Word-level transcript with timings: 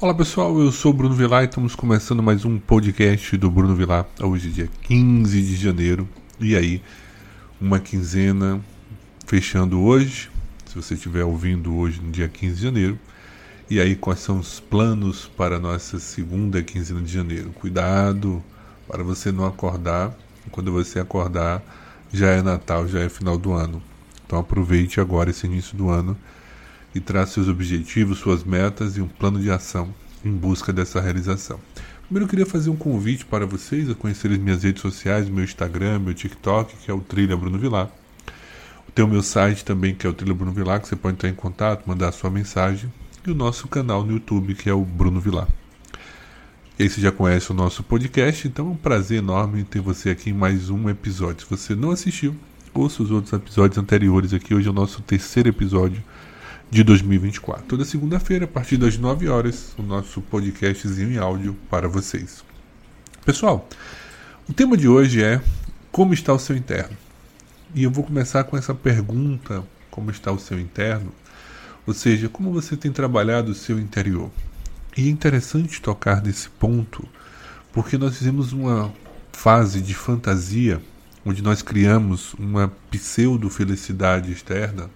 Olá 0.00 0.14
pessoal, 0.14 0.56
eu 0.60 0.70
sou 0.70 0.92
o 0.92 0.94
Bruno 0.94 1.12
Vilar 1.12 1.42
e 1.42 1.46
estamos 1.46 1.74
começando 1.74 2.22
mais 2.22 2.44
um 2.44 2.56
podcast 2.56 3.36
do 3.36 3.50
Bruno 3.50 3.74
Vilar. 3.74 4.06
Hoje, 4.22 4.48
dia 4.48 4.70
15 4.82 5.42
de 5.42 5.56
janeiro. 5.56 6.08
E 6.38 6.54
aí, 6.54 6.80
uma 7.60 7.80
quinzena 7.80 8.60
fechando 9.26 9.80
hoje. 9.82 10.30
Se 10.66 10.76
você 10.76 10.94
estiver 10.94 11.24
ouvindo 11.24 11.74
hoje, 11.74 12.00
no 12.00 12.12
dia 12.12 12.28
15 12.28 12.54
de 12.54 12.62
janeiro. 12.62 12.96
E 13.68 13.80
aí, 13.80 13.96
quais 13.96 14.20
são 14.20 14.38
os 14.38 14.60
planos 14.60 15.26
para 15.36 15.56
a 15.56 15.58
nossa 15.58 15.98
segunda 15.98 16.62
quinzena 16.62 17.02
de 17.02 17.12
janeiro? 17.12 17.50
Cuidado 17.50 18.40
para 18.86 19.02
você 19.02 19.32
não 19.32 19.46
acordar. 19.46 20.16
Quando 20.52 20.70
você 20.70 21.00
acordar, 21.00 21.60
já 22.12 22.28
é 22.28 22.40
Natal, 22.40 22.86
já 22.86 23.00
é 23.00 23.08
final 23.08 23.36
do 23.36 23.52
ano. 23.52 23.82
Então 24.24 24.38
aproveite 24.38 25.00
agora 25.00 25.30
esse 25.30 25.44
início 25.44 25.76
do 25.76 25.90
ano 25.90 26.16
e 26.98 27.00
trace 27.00 27.34
seus 27.34 27.48
objetivos, 27.48 28.18
suas 28.18 28.44
metas 28.44 28.96
e 28.96 29.00
um 29.00 29.08
plano 29.08 29.40
de 29.40 29.50
ação 29.50 29.94
em 30.24 30.32
busca 30.32 30.72
dessa 30.72 31.00
realização. 31.00 31.58
Primeiro 32.04 32.24
eu 32.24 32.28
queria 32.28 32.46
fazer 32.46 32.70
um 32.70 32.76
convite 32.76 33.24
para 33.24 33.46
vocês 33.46 33.88
a 33.88 33.94
conhecerem 33.94 34.38
minhas 34.38 34.62
redes 34.62 34.82
sociais, 34.82 35.28
meu 35.28 35.44
Instagram, 35.44 36.00
meu 36.00 36.14
TikTok, 36.14 36.76
que 36.76 36.90
é 36.90 36.94
o 36.94 37.00
Trilha 37.00 37.36
Bruno 37.36 37.58
Vilar. 37.58 37.90
Tem 38.94 39.04
o 39.04 39.08
meu 39.08 39.22
site 39.22 39.64
também, 39.64 39.94
que 39.94 40.06
é 40.06 40.10
o 40.10 40.12
Trilha 40.12 40.34
Bruno 40.34 40.52
Vilar, 40.52 40.80
que 40.80 40.88
você 40.88 40.96
pode 40.96 41.14
entrar 41.14 41.28
em 41.28 41.34
contato, 41.34 41.86
mandar 41.86 42.10
sua 42.12 42.30
mensagem. 42.30 42.92
E 43.26 43.30
o 43.30 43.34
nosso 43.34 43.68
canal 43.68 44.04
no 44.04 44.12
YouTube, 44.12 44.54
que 44.54 44.68
é 44.68 44.72
o 44.72 44.84
Bruno 44.84 45.20
Vilar. 45.20 45.46
E 46.78 46.84
aí 46.84 46.88
você 46.88 47.00
já 47.00 47.12
conhece 47.12 47.50
o 47.50 47.54
nosso 47.54 47.82
podcast, 47.82 48.48
então 48.48 48.68
é 48.68 48.70
um 48.70 48.76
prazer 48.76 49.18
enorme 49.18 49.62
ter 49.64 49.80
você 49.80 50.10
aqui 50.10 50.30
em 50.30 50.32
mais 50.32 50.70
um 50.70 50.88
episódio. 50.88 51.44
Se 51.44 51.50
você 51.50 51.74
não 51.74 51.90
assistiu, 51.90 52.34
ouça 52.72 53.02
os 53.02 53.10
outros 53.10 53.32
episódios 53.32 53.78
anteriores 53.78 54.32
aqui. 54.32 54.54
Hoje 54.54 54.66
é 54.66 54.70
o 54.70 54.74
nosso 54.74 55.02
terceiro 55.02 55.48
episódio 55.48 56.02
de 56.70 56.82
2024. 56.82 57.64
Toda 57.66 57.84
segunda-feira, 57.84 58.44
a 58.44 58.48
partir 58.48 58.76
das 58.76 58.98
9 58.98 59.28
horas, 59.28 59.74
o 59.78 59.82
nosso 59.82 60.20
podcastzinho 60.20 61.12
em 61.12 61.18
áudio 61.18 61.56
para 61.70 61.88
vocês. 61.88 62.44
Pessoal, 63.24 63.68
o 64.48 64.52
tema 64.52 64.76
de 64.76 64.88
hoje 64.88 65.22
é 65.22 65.40
como 65.90 66.12
está 66.12 66.32
o 66.32 66.38
seu 66.38 66.56
interno. 66.56 66.96
E 67.74 67.82
eu 67.82 67.90
vou 67.90 68.04
começar 68.04 68.44
com 68.44 68.56
essa 68.56 68.74
pergunta: 68.74 69.64
como 69.90 70.10
está 70.10 70.30
o 70.30 70.38
seu 70.38 70.58
interno? 70.58 71.12
Ou 71.86 71.94
seja, 71.94 72.28
como 72.28 72.52
você 72.52 72.76
tem 72.76 72.92
trabalhado 72.92 73.52
o 73.52 73.54
seu 73.54 73.78
interior? 73.78 74.30
E 74.96 75.06
é 75.06 75.10
interessante 75.10 75.80
tocar 75.80 76.22
nesse 76.22 76.50
ponto, 76.50 77.08
porque 77.72 77.96
nós 77.96 78.16
fizemos 78.18 78.52
uma 78.52 78.92
fase 79.32 79.80
de 79.80 79.94
fantasia 79.94 80.82
onde 81.24 81.42
nós 81.42 81.62
criamos 81.62 82.34
uma 82.34 82.72
pseudo-felicidade 82.90 84.32
externa 84.32 84.90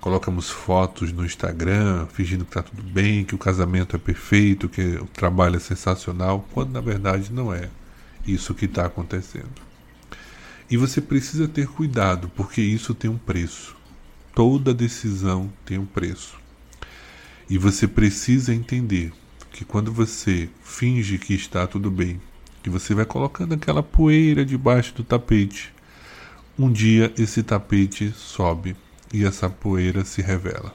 colocamos 0.00 0.48
fotos 0.48 1.12
no 1.12 1.24
Instagram, 1.24 2.06
fingindo 2.06 2.44
que 2.44 2.50
está 2.50 2.62
tudo 2.62 2.82
bem, 2.82 3.24
que 3.24 3.34
o 3.34 3.38
casamento 3.38 3.96
é 3.96 3.98
perfeito, 3.98 4.68
que 4.68 4.96
o 4.96 5.06
trabalho 5.06 5.56
é 5.56 5.60
sensacional, 5.60 6.46
quando 6.52 6.72
na 6.72 6.80
verdade 6.80 7.32
não 7.32 7.52
é 7.52 7.68
isso 8.26 8.54
que 8.54 8.66
está 8.66 8.86
acontecendo. 8.86 9.68
E 10.70 10.76
você 10.76 11.00
precisa 11.00 11.48
ter 11.48 11.66
cuidado, 11.66 12.30
porque 12.36 12.60
isso 12.60 12.94
tem 12.94 13.10
um 13.10 13.18
preço. 13.18 13.74
Toda 14.34 14.74
decisão 14.74 15.50
tem 15.64 15.78
um 15.78 15.86
preço. 15.86 16.36
E 17.48 17.56
você 17.56 17.88
precisa 17.88 18.54
entender 18.54 19.12
que 19.50 19.64
quando 19.64 19.92
você 19.92 20.48
finge 20.62 21.18
que 21.18 21.34
está 21.34 21.66
tudo 21.66 21.90
bem, 21.90 22.20
que 22.62 22.68
você 22.68 22.94
vai 22.94 23.06
colocando 23.06 23.54
aquela 23.54 23.82
poeira 23.82 24.44
debaixo 24.44 24.94
do 24.94 25.02
tapete, 25.02 25.72
um 26.58 26.70
dia 26.70 27.12
esse 27.16 27.42
tapete 27.42 28.12
sobe 28.14 28.76
e 29.12 29.24
essa 29.24 29.48
poeira 29.48 30.04
se 30.04 30.22
revela. 30.22 30.74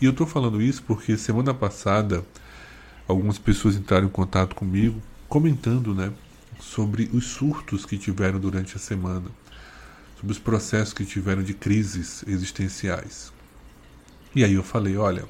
E 0.00 0.04
eu 0.04 0.10
estou 0.10 0.26
falando 0.26 0.60
isso 0.60 0.82
porque 0.82 1.16
semana 1.16 1.54
passada 1.54 2.24
algumas 3.06 3.38
pessoas 3.38 3.76
entraram 3.76 4.06
em 4.06 4.10
contato 4.10 4.54
comigo 4.54 5.00
comentando, 5.28 5.94
né, 5.94 6.12
sobre 6.60 7.08
os 7.10 7.26
surtos 7.26 7.86
que 7.86 7.96
tiveram 7.96 8.38
durante 8.38 8.76
a 8.76 8.78
semana, 8.78 9.30
sobre 10.16 10.32
os 10.32 10.38
processos 10.38 10.92
que 10.92 11.06
tiveram 11.06 11.42
de 11.42 11.54
crises 11.54 12.22
existenciais. 12.26 13.32
E 14.34 14.44
aí 14.44 14.52
eu 14.52 14.62
falei, 14.62 14.96
olha, 14.96 15.24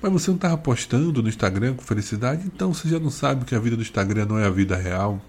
mas 0.00 0.12
você 0.12 0.30
não 0.30 0.36
estava 0.36 0.56
postando 0.56 1.20
no 1.20 1.28
Instagram 1.28 1.74
com 1.74 1.82
felicidade, 1.82 2.46
então 2.46 2.72
você 2.72 2.88
já 2.88 3.00
não 3.00 3.10
sabe 3.10 3.44
que 3.44 3.56
a 3.56 3.58
vida 3.58 3.74
do 3.74 3.82
Instagram 3.82 4.26
não 4.26 4.38
é 4.38 4.46
a 4.46 4.50
vida 4.50 4.76
real. 4.76 5.20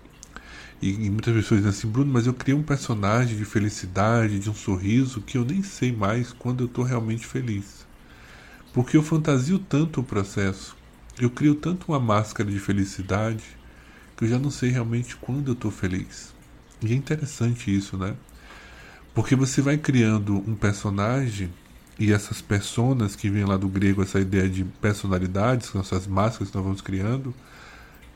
E, 0.81 0.91
e, 0.91 1.09
muitas 1.09 1.33
pessoas 1.33 1.61
dizem 1.61 1.69
assim, 1.69 1.87
Bruno, 1.87 2.11
mas 2.11 2.27
eu 2.27 2.33
criei 2.33 2.57
um 2.57 2.63
personagem 2.63 3.35
de 3.35 3.45
felicidade, 3.45 4.39
de 4.39 4.49
um 4.49 4.53
sorriso, 4.53 5.21
que 5.21 5.37
eu 5.37 5.43
nem 5.43 5.63
sei 5.63 5.91
mais 5.91 6.31
quando 6.31 6.63
eu 6.63 6.67
estou 6.67 6.83
realmente 6.83 7.25
feliz. 7.25 7.87
Porque 8.73 8.95
eu 8.95 9.01
fantasio 9.01 9.57
tanto 9.57 10.01
o 10.01 10.03
processo, 10.03 10.75
eu 11.19 11.31
crio 11.31 11.55
tanto 11.55 11.91
uma 11.91 11.99
máscara 11.99 12.49
de 12.49 12.59
felicidade, 12.59 13.43
que 14.15 14.25
eu 14.25 14.29
já 14.29 14.37
não 14.37 14.51
sei 14.51 14.69
realmente 14.69 15.15
quando 15.15 15.47
eu 15.47 15.53
estou 15.53 15.71
feliz. 15.71 16.35
E 16.81 16.93
é 16.93 16.95
interessante 16.95 17.75
isso, 17.75 17.97
né? 17.97 18.15
Porque 19.15 19.35
você 19.35 19.61
vai 19.63 19.77
criando 19.77 20.43
um 20.47 20.53
personagem 20.53 21.51
e 21.99 22.13
essas 22.13 22.39
personas 22.39 23.15
que 23.15 23.29
vêm 23.29 23.45
lá 23.45 23.57
do 23.57 23.67
grego, 23.67 24.03
essa 24.03 24.19
ideia 24.19 24.47
de 24.47 24.63
personalidades, 24.63 25.67
que 25.67 25.71
são 25.71 25.81
essas 25.81 26.05
máscaras 26.05 26.51
que 26.51 26.55
nós 26.55 26.63
vamos 26.63 26.81
criando, 26.81 27.33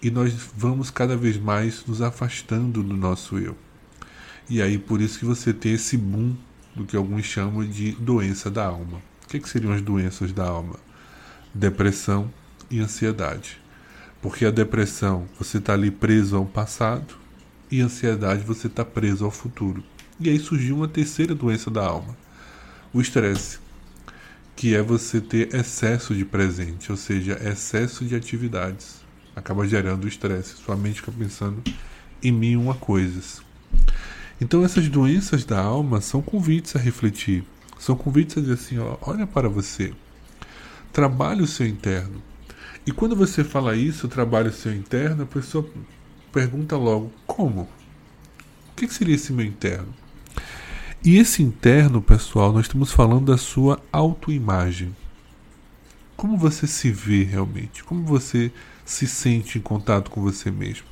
e 0.01 0.09
nós 0.09 0.33
vamos 0.57 0.89
cada 0.89 1.15
vez 1.15 1.37
mais 1.37 1.85
nos 1.85 2.01
afastando 2.01 2.81
do 2.81 2.95
nosso 2.95 3.37
eu. 3.37 3.55
E 4.49 4.61
aí 4.61 4.77
por 4.77 4.99
isso 4.99 5.19
que 5.19 5.25
você 5.25 5.53
tem 5.53 5.73
esse 5.73 5.95
boom 5.95 6.35
do 6.75 6.85
que 6.85 6.95
alguns 6.95 7.25
chamam 7.25 7.63
de 7.65 7.91
doença 7.93 8.49
da 8.49 8.65
alma. 8.65 8.97
O 9.23 9.27
que, 9.27 9.39
que 9.39 9.49
seriam 9.49 9.73
as 9.73 9.81
doenças 9.81 10.33
da 10.33 10.45
alma? 10.45 10.75
Depressão 11.53 12.31
e 12.69 12.79
ansiedade. 12.79 13.59
Porque 14.21 14.45
a 14.45 14.51
depressão 14.51 15.27
você 15.37 15.57
está 15.57 15.73
ali 15.73 15.91
preso 15.91 16.35
ao 16.35 16.45
passado 16.45 17.15
e 17.69 17.81
a 17.81 17.85
ansiedade 17.85 18.43
você 18.43 18.67
está 18.67 18.83
preso 18.83 19.23
ao 19.23 19.31
futuro. 19.31 19.83
E 20.19 20.29
aí 20.29 20.39
surgiu 20.39 20.75
uma 20.75 20.87
terceira 20.87 21.33
doença 21.33 21.69
da 21.71 21.85
alma, 21.85 22.15
o 22.93 23.01
estresse, 23.01 23.59
que 24.55 24.75
é 24.75 24.81
você 24.81 25.19
ter 25.19 25.53
excesso 25.55 26.13
de 26.13 26.23
presente, 26.23 26.91
ou 26.91 26.97
seja, 26.97 27.39
excesso 27.43 28.05
de 28.05 28.15
atividades 28.15 29.00
acaba 29.35 29.67
gerando 29.67 30.07
estresse. 30.07 30.55
Sua 30.55 30.75
mente 30.75 31.01
fica 31.01 31.11
pensando 31.11 31.63
em 32.21 32.31
mil 32.31 32.61
uma 32.61 32.75
coisas. 32.75 33.41
Então 34.39 34.63
essas 34.63 34.87
doenças 34.89 35.45
da 35.45 35.59
alma 35.59 36.01
são 36.01 36.21
convites 36.21 36.75
a 36.75 36.79
refletir. 36.79 37.43
São 37.77 37.95
convites 37.95 38.37
a 38.37 38.41
dizer 38.41 38.53
assim, 38.53 38.77
ó, 38.79 38.97
olha 39.01 39.25
para 39.25 39.49
você. 39.49 39.93
Trabalhe 40.91 41.41
o 41.41 41.47
seu 41.47 41.65
interno. 41.65 42.21
E 42.85 42.91
quando 42.91 43.15
você 43.15 43.43
fala 43.43 43.75
isso, 43.75 44.07
trabalhe 44.07 44.49
o 44.49 44.53
seu 44.53 44.73
interno, 44.73 45.23
a 45.23 45.27
pessoa 45.27 45.67
pergunta 46.31 46.75
logo, 46.75 47.11
como? 47.27 47.69
O 48.71 48.75
que 48.75 48.91
seria 48.91 49.15
esse 49.15 49.31
meu 49.31 49.45
interno? 49.45 49.93
E 51.03 51.17
esse 51.17 51.41
interno, 51.41 52.01
pessoal, 52.01 52.51
nós 52.51 52.65
estamos 52.65 52.91
falando 52.91 53.31
da 53.31 53.37
sua 53.37 53.79
autoimagem. 53.91 54.95
Como 56.21 56.37
você 56.37 56.67
se 56.67 56.91
vê 56.91 57.23
realmente? 57.23 57.83
Como 57.83 58.05
você 58.05 58.51
se 58.85 59.07
sente 59.07 59.57
em 59.57 59.61
contato 59.61 60.11
com 60.11 60.21
você 60.21 60.51
mesmo? 60.51 60.85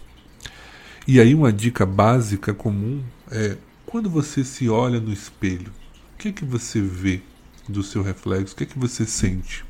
E 1.08 1.20
aí 1.22 1.36
uma 1.36 1.54
dica 1.54 1.86
básica 1.86 2.52
comum 2.52 3.04
é 3.30 3.56
quando 3.86 4.10
você 4.10 4.44
se 4.44 4.68
olha 4.68 5.00
no 5.00 5.14
espelho, 5.14 5.72
o 6.16 6.18
que 6.18 6.30
é 6.30 6.32
que 6.32 6.44
você 6.44 6.82
vê 6.82 7.22
do 7.68 7.84
seu 7.84 8.02
reflexo? 8.02 8.56
O 8.56 8.58
que 8.58 8.64
é 8.64 8.66
que 8.66 8.80
você 8.80 9.06
sente? 9.06 9.64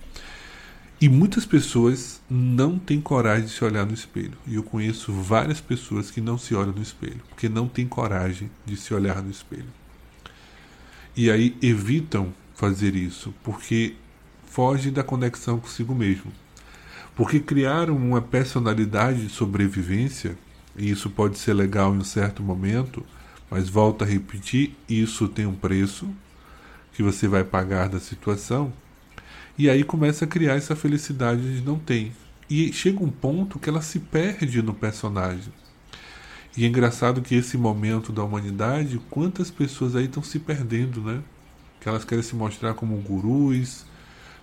E 1.01 1.09
muitas 1.09 1.45
pessoas 1.45 2.21
não 2.29 2.79
têm 2.79 3.01
coragem 3.01 3.47
de 3.47 3.51
se 3.51 3.65
olhar 3.65 3.85
no 3.85 3.93
espelho. 3.93 4.37
E 4.47 4.55
eu 4.55 4.63
conheço 4.63 5.11
várias 5.11 5.59
pessoas 5.59 6.09
que 6.09 6.21
não 6.21 6.37
se 6.37 6.55
olham 6.55 6.71
no 6.71 6.81
espelho, 6.81 7.19
porque 7.27 7.49
não 7.49 7.67
têm 7.67 7.85
coragem 7.85 8.49
de 8.65 8.77
se 8.77 8.93
olhar 8.93 9.21
no 9.21 9.29
espelho. 9.29 9.67
E 11.17 11.29
aí 11.29 11.57
evitam 11.61 12.33
fazer 12.55 12.95
isso, 12.95 13.33
porque 13.43 13.97
foge 14.49 14.91
da 14.91 15.03
conexão 15.03 15.59
consigo 15.59 15.95
mesmo. 15.95 16.31
Porque 17.15 17.39
criaram 17.39 17.95
uma 17.95 18.21
personalidade 18.21 19.27
de 19.27 19.29
sobrevivência, 19.29 20.37
e 20.75 20.89
isso 20.89 21.09
pode 21.09 21.37
ser 21.37 21.53
legal 21.53 21.93
em 21.93 21.99
um 21.99 22.03
certo 22.03 22.41
momento, 22.41 23.05
mas 23.49 23.69
volta 23.69 24.05
a 24.05 24.07
repetir, 24.07 24.75
isso 24.87 25.27
tem 25.27 25.45
um 25.45 25.55
preço 25.55 26.07
que 26.93 27.03
você 27.03 27.27
vai 27.27 27.43
pagar 27.43 27.89
da 27.89 27.99
situação. 27.99 28.71
E 29.57 29.69
aí 29.69 29.83
começa 29.83 30.25
a 30.25 30.27
criar 30.27 30.55
essa 30.55 30.75
felicidade 30.75 31.57
de 31.57 31.61
não 31.61 31.77
tem. 31.77 32.11
E 32.49 32.71
chega 32.73 33.03
um 33.03 33.11
ponto 33.11 33.59
que 33.59 33.69
ela 33.69 33.81
se 33.81 33.99
perde 33.99 34.61
no 34.61 34.73
personagem. 34.73 35.53
E 36.57 36.65
é 36.65 36.67
engraçado 36.67 37.21
que 37.21 37.35
esse 37.35 37.57
momento 37.57 38.11
da 38.11 38.23
humanidade, 38.23 38.99
quantas 39.09 39.51
pessoas 39.51 39.95
aí 39.95 40.05
estão 40.05 40.23
se 40.23 40.39
perdendo, 40.39 41.01
né? 41.01 41.21
Que 41.79 41.87
elas 41.87 42.03
querem 42.03 42.23
se 42.23 42.35
mostrar 42.35 42.73
como 42.73 42.97
gurus, 42.97 43.85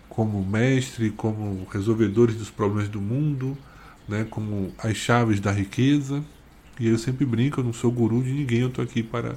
como 0.09 0.45
mestre, 0.45 1.11
como 1.11 1.67
resolvedores 1.71 2.37
dos 2.37 2.51
problemas 2.51 2.89
do 2.89 3.01
mundo, 3.01 3.57
né, 4.09 4.27
como 4.29 4.73
as 4.79 4.97
chaves 4.97 5.41
da 5.41 5.53
riqueza. 5.53 6.25
E 6.79 6.89
eu 6.89 6.99
sempre 6.99 7.25
brinco, 7.25 7.61
eu 7.61 7.65
não 7.65 7.73
sou 7.73 7.91
guru 7.91 8.23
de 8.23 8.33
ninguém, 8.33 8.61
eu 8.61 8.69
estou 8.69 8.85
aqui 8.85 9.03
para 9.03 9.37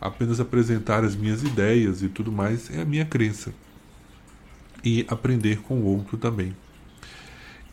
apenas 0.00 0.40
apresentar 0.40 1.04
as 1.04 1.14
minhas 1.14 1.42
ideias 1.42 2.02
e 2.02 2.08
tudo 2.08 2.30
mais, 2.32 2.70
é 2.70 2.82
a 2.82 2.84
minha 2.84 3.04
crença. 3.04 3.54
E 4.84 5.06
aprender 5.08 5.60
com 5.60 5.76
o 5.76 5.84
outro 5.84 6.18
também. 6.18 6.54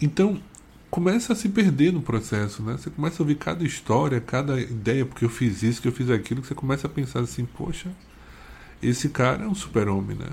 Então, 0.01 0.41
começa 0.89 1.33
a 1.33 1.35
se 1.35 1.49
perder 1.49 1.91
no 1.93 2.01
processo, 2.01 2.63
né? 2.63 2.77
Você 2.77 2.89
começa 2.89 3.21
a 3.21 3.23
ouvir 3.23 3.35
cada 3.35 3.63
história, 3.63 4.19
cada 4.19 4.59
ideia, 4.59 5.05
porque 5.05 5.25
eu 5.25 5.29
fiz 5.29 5.63
isso, 5.63 5.81
que 5.81 5.87
eu 5.87 5.91
fiz 5.91 6.09
aquilo, 6.09 6.41
que 6.41 6.47
você 6.47 6.55
começa 6.55 6.87
a 6.87 6.89
pensar 6.89 7.19
assim, 7.19 7.45
poxa, 7.45 7.89
esse 8.81 9.09
cara 9.09 9.43
é 9.43 9.47
um 9.47 9.55
super-homem, 9.55 10.17
né? 10.17 10.29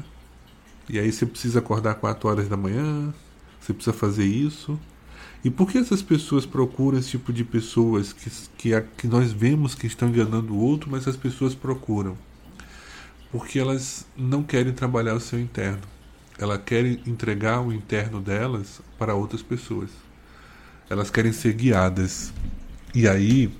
E 0.89 0.99
aí 0.99 1.13
você 1.13 1.27
precisa 1.27 1.59
acordar 1.59 1.95
4 1.97 2.29
horas 2.29 2.49
da 2.49 2.57
manhã, 2.57 3.13
você 3.61 3.75
precisa 3.75 3.95
fazer 3.95 4.25
isso. 4.25 4.79
E 5.45 5.51
por 5.51 5.71
que 5.71 5.79
essas 5.79 6.03
pessoas 6.03 6.45
procuram 6.45 6.99
esse 6.99 7.11
tipo 7.11 7.33
de 7.33 7.45
pessoas 7.45 8.13
que, 8.13 8.31
que, 8.57 8.81
que 8.97 9.07
nós 9.07 9.31
vemos 9.31 9.75
que 9.75 9.87
estão 9.87 10.09
enganando 10.09 10.55
o 10.55 10.59
outro, 10.59 10.91
mas 10.91 11.07
as 11.07 11.17
pessoas 11.17 11.55
procuram? 11.55 12.17
Porque 13.31 13.59
elas 13.59 14.07
não 14.17 14.43
querem 14.43 14.73
trabalhar 14.73 15.15
o 15.15 15.21
seu 15.21 15.39
interno. 15.39 15.83
Elas 16.39 16.61
querem 16.65 17.01
entregar 17.07 17.61
o 17.61 17.73
interno 17.73 18.21
delas 18.21 18.81
para 18.99 19.15
outras 19.15 19.43
pessoas. 19.43 19.91
Elas 20.89 21.11
querem 21.11 21.33
ser 21.33 21.53
guiadas. 21.53 22.33
E 22.95 23.07
aí 23.07 23.53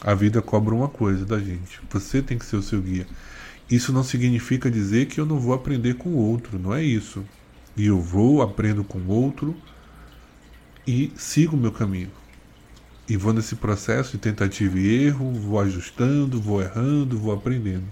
a 0.00 0.14
vida 0.14 0.40
cobra 0.40 0.74
uma 0.74 0.88
coisa 0.88 1.26
da 1.26 1.38
gente. 1.38 1.80
Você 1.90 2.22
tem 2.22 2.38
que 2.38 2.44
ser 2.44 2.56
o 2.56 2.62
seu 2.62 2.80
guia. 2.80 3.06
Isso 3.70 3.92
não 3.92 4.02
significa 4.02 4.68
dizer 4.68 5.06
que 5.06 5.20
eu 5.20 5.26
não 5.26 5.38
vou 5.38 5.54
aprender 5.54 5.94
com 5.94 6.08
o 6.08 6.16
outro, 6.16 6.58
não 6.58 6.74
é 6.74 6.82
isso. 6.82 7.24
E 7.76 7.86
eu 7.86 8.00
vou, 8.00 8.42
aprendo 8.42 8.82
com 8.82 8.98
o 8.98 9.08
outro 9.08 9.56
e 10.84 11.12
sigo 11.14 11.56
o 11.56 11.60
meu 11.60 11.70
caminho. 11.70 12.10
E 13.08 13.16
vou 13.16 13.32
nesse 13.32 13.54
processo 13.54 14.12
de 14.12 14.18
tentativa 14.18 14.78
e 14.78 15.04
erro, 15.04 15.32
vou 15.32 15.60
ajustando, 15.60 16.40
vou 16.40 16.60
errando, 16.60 17.16
vou 17.16 17.32
aprendendo. 17.32 17.84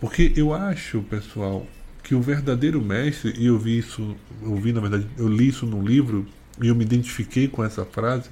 Porque 0.00 0.32
eu 0.36 0.54
acho, 0.54 1.02
pessoal, 1.02 1.66
que 2.02 2.14
o 2.14 2.22
verdadeiro 2.22 2.80
mestre, 2.80 3.34
e 3.36 3.46
eu 3.46 3.58
vi 3.58 3.78
isso, 3.78 4.16
eu 4.42 4.56
vi 4.56 4.72
na 4.72 4.80
verdade, 4.80 5.06
eu 5.18 5.28
li 5.28 5.48
isso 5.48 5.66
num 5.66 5.82
livro 5.82 6.26
e 6.62 6.68
eu 6.68 6.74
me 6.74 6.84
identifiquei 6.84 7.46
com 7.46 7.62
essa 7.62 7.84
frase, 7.84 8.30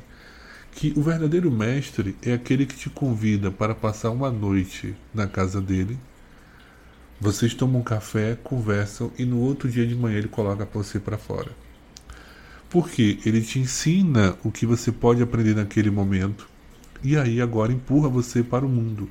que 0.75 0.93
o 0.97 1.03
verdadeiro 1.03 1.51
mestre 1.51 2.17
é 2.23 2.33
aquele 2.33 2.65
que 2.65 2.77
te 2.77 2.89
convida 2.89 3.51
para 3.51 3.75
passar 3.75 4.11
uma 4.11 4.31
noite 4.31 4.95
na 5.15 5.27
casa 5.27 5.61
dele 5.61 5.99
vocês 7.23 7.55
tomam 7.55 7.81
um 7.81 7.85
café, 7.85 8.37
conversam 8.43 9.13
e 9.17 9.25
no 9.25 9.39
outro 9.39 9.71
dia 9.71 9.87
de 9.87 9.95
manhã 9.95 10.19
ele 10.19 10.27
coloca 10.27 10.69
você 10.75 10.99
para 10.99 11.17
fora. 11.17 11.53
Porque 12.69 13.21
ele 13.25 13.41
te 13.41 13.61
ensina 13.61 14.37
o 14.43 14.51
que 14.51 14.67
você 14.67 14.91
pode 14.91 15.23
aprender 15.23 15.55
naquele 15.55 15.89
momento 15.89 16.49
e 17.01 17.17
aí 17.17 17.41
agora 17.41 17.73
empurra 17.73 18.09
você 18.09 18.43
para 18.43 18.67
o 18.67 18.69
mundo, 18.69 19.09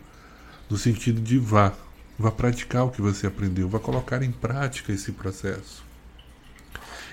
no 0.69 0.77
sentido 0.77 1.21
de 1.21 1.37
vá, 1.37 1.73
vá 2.19 2.29
praticar 2.29 2.83
o 2.83 2.91
que 2.91 3.01
você 3.01 3.27
aprendeu, 3.27 3.69
vá 3.69 3.79
colocar 3.79 4.21
em 4.21 4.31
prática 4.31 4.91
esse 4.91 5.13
processo. 5.13 5.81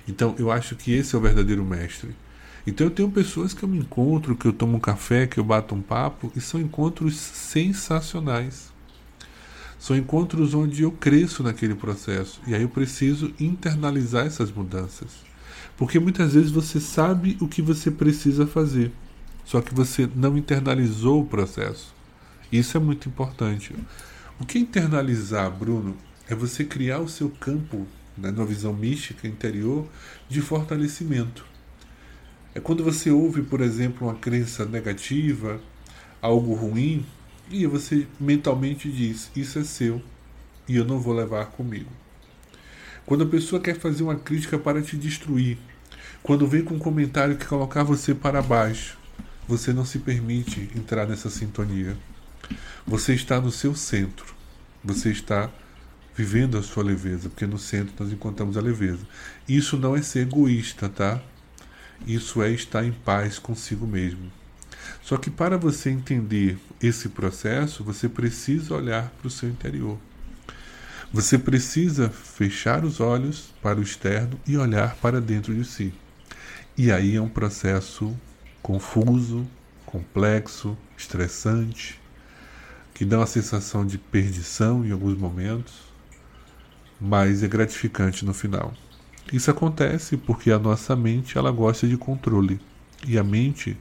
Então 0.08 0.34
eu 0.36 0.50
acho 0.50 0.74
que 0.74 0.92
esse 0.92 1.14
é 1.14 1.18
o 1.18 1.22
verdadeiro 1.22 1.64
mestre. 1.64 2.10
Então 2.66 2.88
eu 2.88 2.90
tenho 2.90 3.08
pessoas 3.08 3.54
que 3.54 3.62
eu 3.62 3.68
me 3.68 3.78
encontro, 3.78 4.34
que 4.34 4.46
eu 4.46 4.52
tomo 4.52 4.78
um 4.78 4.80
café, 4.80 5.28
que 5.28 5.38
eu 5.38 5.44
bato 5.44 5.76
um 5.76 5.80
papo, 5.80 6.32
e 6.34 6.40
são 6.40 6.60
encontros 6.60 7.16
sensacionais. 7.16 8.67
São 9.78 9.96
encontros 9.96 10.54
onde 10.54 10.82
eu 10.82 10.90
cresço 10.90 11.42
naquele 11.42 11.74
processo 11.74 12.40
e 12.46 12.54
aí 12.54 12.62
eu 12.62 12.68
preciso 12.68 13.32
internalizar 13.38 14.26
essas 14.26 14.50
mudanças. 14.50 15.08
Porque 15.76 15.98
muitas 16.00 16.34
vezes 16.34 16.50
você 16.50 16.80
sabe 16.80 17.36
o 17.40 17.46
que 17.46 17.62
você 17.62 17.90
precisa 17.90 18.46
fazer, 18.46 18.90
só 19.44 19.60
que 19.60 19.72
você 19.72 20.08
não 20.14 20.36
internalizou 20.36 21.22
o 21.22 21.26
processo. 21.26 21.94
Isso 22.50 22.76
é 22.76 22.80
muito 22.80 23.08
importante. 23.08 23.74
O 24.40 24.44
que 24.44 24.58
é 24.58 24.60
internalizar, 24.60 25.50
Bruno, 25.50 25.96
é 26.28 26.34
você 26.34 26.64
criar 26.64 26.98
o 26.98 27.08
seu 27.08 27.30
campo, 27.30 27.86
né, 28.16 28.32
visão 28.46 28.72
mística 28.72 29.28
interior, 29.28 29.86
de 30.28 30.40
fortalecimento. 30.40 31.44
É 32.54 32.60
quando 32.60 32.82
você 32.82 33.10
ouve, 33.10 33.42
por 33.42 33.60
exemplo, 33.60 34.08
uma 34.08 34.16
crença 34.16 34.64
negativa, 34.64 35.60
algo 36.20 36.54
ruim, 36.54 37.06
e 37.50 37.66
você 37.66 38.06
mentalmente 38.18 38.90
diz: 38.90 39.30
Isso 39.34 39.58
é 39.58 39.64
seu 39.64 40.02
e 40.68 40.76
eu 40.76 40.84
não 40.84 40.98
vou 40.98 41.14
levar 41.14 41.46
comigo. 41.46 41.90
Quando 43.06 43.24
a 43.24 43.26
pessoa 43.26 43.60
quer 43.60 43.78
fazer 43.78 44.02
uma 44.02 44.16
crítica 44.16 44.58
para 44.58 44.82
te 44.82 44.96
destruir, 44.96 45.56
quando 46.22 46.46
vem 46.46 46.62
com 46.62 46.74
um 46.74 46.78
comentário 46.78 47.36
que 47.36 47.46
colocar 47.46 47.82
você 47.82 48.14
para 48.14 48.42
baixo, 48.42 48.98
você 49.46 49.72
não 49.72 49.84
se 49.84 49.98
permite 49.98 50.68
entrar 50.76 51.06
nessa 51.06 51.30
sintonia. 51.30 51.96
Você 52.86 53.14
está 53.14 53.40
no 53.40 53.50
seu 53.50 53.74
centro. 53.74 54.34
Você 54.84 55.10
está 55.10 55.50
vivendo 56.14 56.58
a 56.58 56.62
sua 56.62 56.82
leveza, 56.82 57.28
porque 57.28 57.46
no 57.46 57.58
centro 57.58 57.94
nós 57.98 58.12
encontramos 58.12 58.56
a 58.56 58.60
leveza. 58.60 59.06
Isso 59.48 59.76
não 59.76 59.96
é 59.96 60.02
ser 60.02 60.20
egoísta, 60.20 60.88
tá? 60.88 61.22
Isso 62.06 62.42
é 62.42 62.50
estar 62.50 62.84
em 62.84 62.92
paz 62.92 63.38
consigo 63.38 63.86
mesmo. 63.86 64.30
Só 65.08 65.16
que 65.16 65.30
para 65.30 65.56
você 65.56 65.88
entender 65.88 66.58
esse 66.82 67.08
processo, 67.08 67.82
você 67.82 68.10
precisa 68.10 68.74
olhar 68.74 69.08
para 69.18 69.26
o 69.26 69.30
seu 69.30 69.48
interior. 69.48 69.98
Você 71.10 71.38
precisa 71.38 72.10
fechar 72.10 72.84
os 72.84 73.00
olhos 73.00 73.54
para 73.62 73.78
o 73.78 73.82
externo 73.82 74.38
e 74.46 74.58
olhar 74.58 74.96
para 74.96 75.18
dentro 75.18 75.54
de 75.54 75.64
si. 75.64 75.94
E 76.76 76.92
aí 76.92 77.16
é 77.16 77.22
um 77.22 77.28
processo 77.30 78.14
confuso, 78.60 79.48
complexo, 79.86 80.76
estressante, 80.94 81.98
que 82.92 83.06
dá 83.06 83.16
uma 83.16 83.26
sensação 83.26 83.86
de 83.86 83.96
perdição 83.96 84.84
em 84.84 84.90
alguns 84.90 85.16
momentos, 85.16 85.72
mas 87.00 87.42
é 87.42 87.48
gratificante 87.48 88.26
no 88.26 88.34
final. 88.34 88.74
Isso 89.32 89.50
acontece 89.50 90.18
porque 90.18 90.50
a 90.50 90.58
nossa 90.58 90.94
mente 90.94 91.38
ela 91.38 91.50
gosta 91.50 91.88
de 91.88 91.96
controle 91.96 92.60
e 93.06 93.16
a 93.16 93.24
mente 93.24 93.74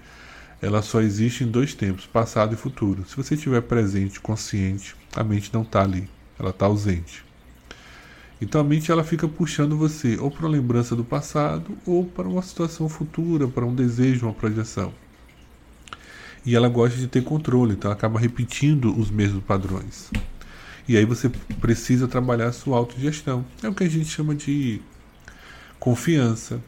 ela 0.62 0.82
só 0.82 1.02
existe 1.02 1.44
em 1.44 1.48
dois 1.48 1.74
tempos, 1.74 2.06
passado 2.06 2.54
e 2.54 2.58
futuro. 2.58 3.06
Se 3.08 3.16
você 3.16 3.36
estiver 3.36 3.62
presente, 3.62 4.20
consciente, 4.20 4.96
a 5.16 5.24
mente 5.24 5.54
não 5.54 5.62
está 5.62 5.84
ali, 5.84 6.10
ela 6.40 6.50
está 6.50 6.66
ausente. 6.66 7.24
Então 8.42 8.62
a 8.62 8.64
mente 8.64 8.92
ela 8.92 9.04
fica 9.04 9.28
puxando 9.28 9.78
você 9.78 10.18
ou 10.18 10.30
para 10.30 10.46
uma 10.46 10.52
lembrança 10.52 10.96
do 10.96 11.04
passado 11.04 11.78
ou 11.86 12.06
para 12.06 12.28
uma 12.28 12.42
situação 12.42 12.88
futura, 12.88 13.48
para 13.48 13.66
um 13.66 13.74
desejo, 13.74 14.26
uma 14.26 14.34
projeção. 14.34 14.94
E 16.46 16.56
ela 16.56 16.70
gosta 16.70 16.98
de 16.98 17.08
ter 17.08 17.24
controle, 17.24 17.74
então 17.74 17.90
ela 17.90 17.98
acaba 17.98 18.20
repetindo 18.20 18.98
os 18.98 19.10
mesmos 19.12 19.44
padrões. 19.44 20.10
E 20.88 20.96
aí 20.96 21.04
você 21.04 21.30
precisa 21.60 22.08
trabalhar 22.08 22.48
a 22.48 22.54
sua 22.54 22.78
autogestão. 22.78 23.44
É 23.62 23.68
o 23.68 23.74
que 23.74 23.84
a 23.84 23.90
gente 23.90 24.06
chama 24.06 24.34
de 24.34 24.82
confiança, 25.80 26.62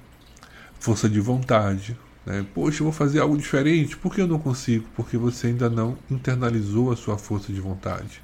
força 0.79 1.07
de 1.07 1.19
vontade, 1.19 1.97
né? 2.29 2.45
Poxa, 2.53 2.81
eu 2.81 2.85
vou 2.85 2.93
fazer 2.93 3.19
algo 3.19 3.35
diferente. 3.35 3.97
Por 3.97 4.13
que 4.13 4.21
eu 4.21 4.27
não 4.27 4.37
consigo? 4.37 4.85
Porque 4.95 5.17
você 5.17 5.47
ainda 5.47 5.67
não 5.67 5.97
internalizou 6.11 6.91
a 6.91 6.95
sua 6.95 7.17
força 7.17 7.51
de 7.51 7.59
vontade. 7.59 8.21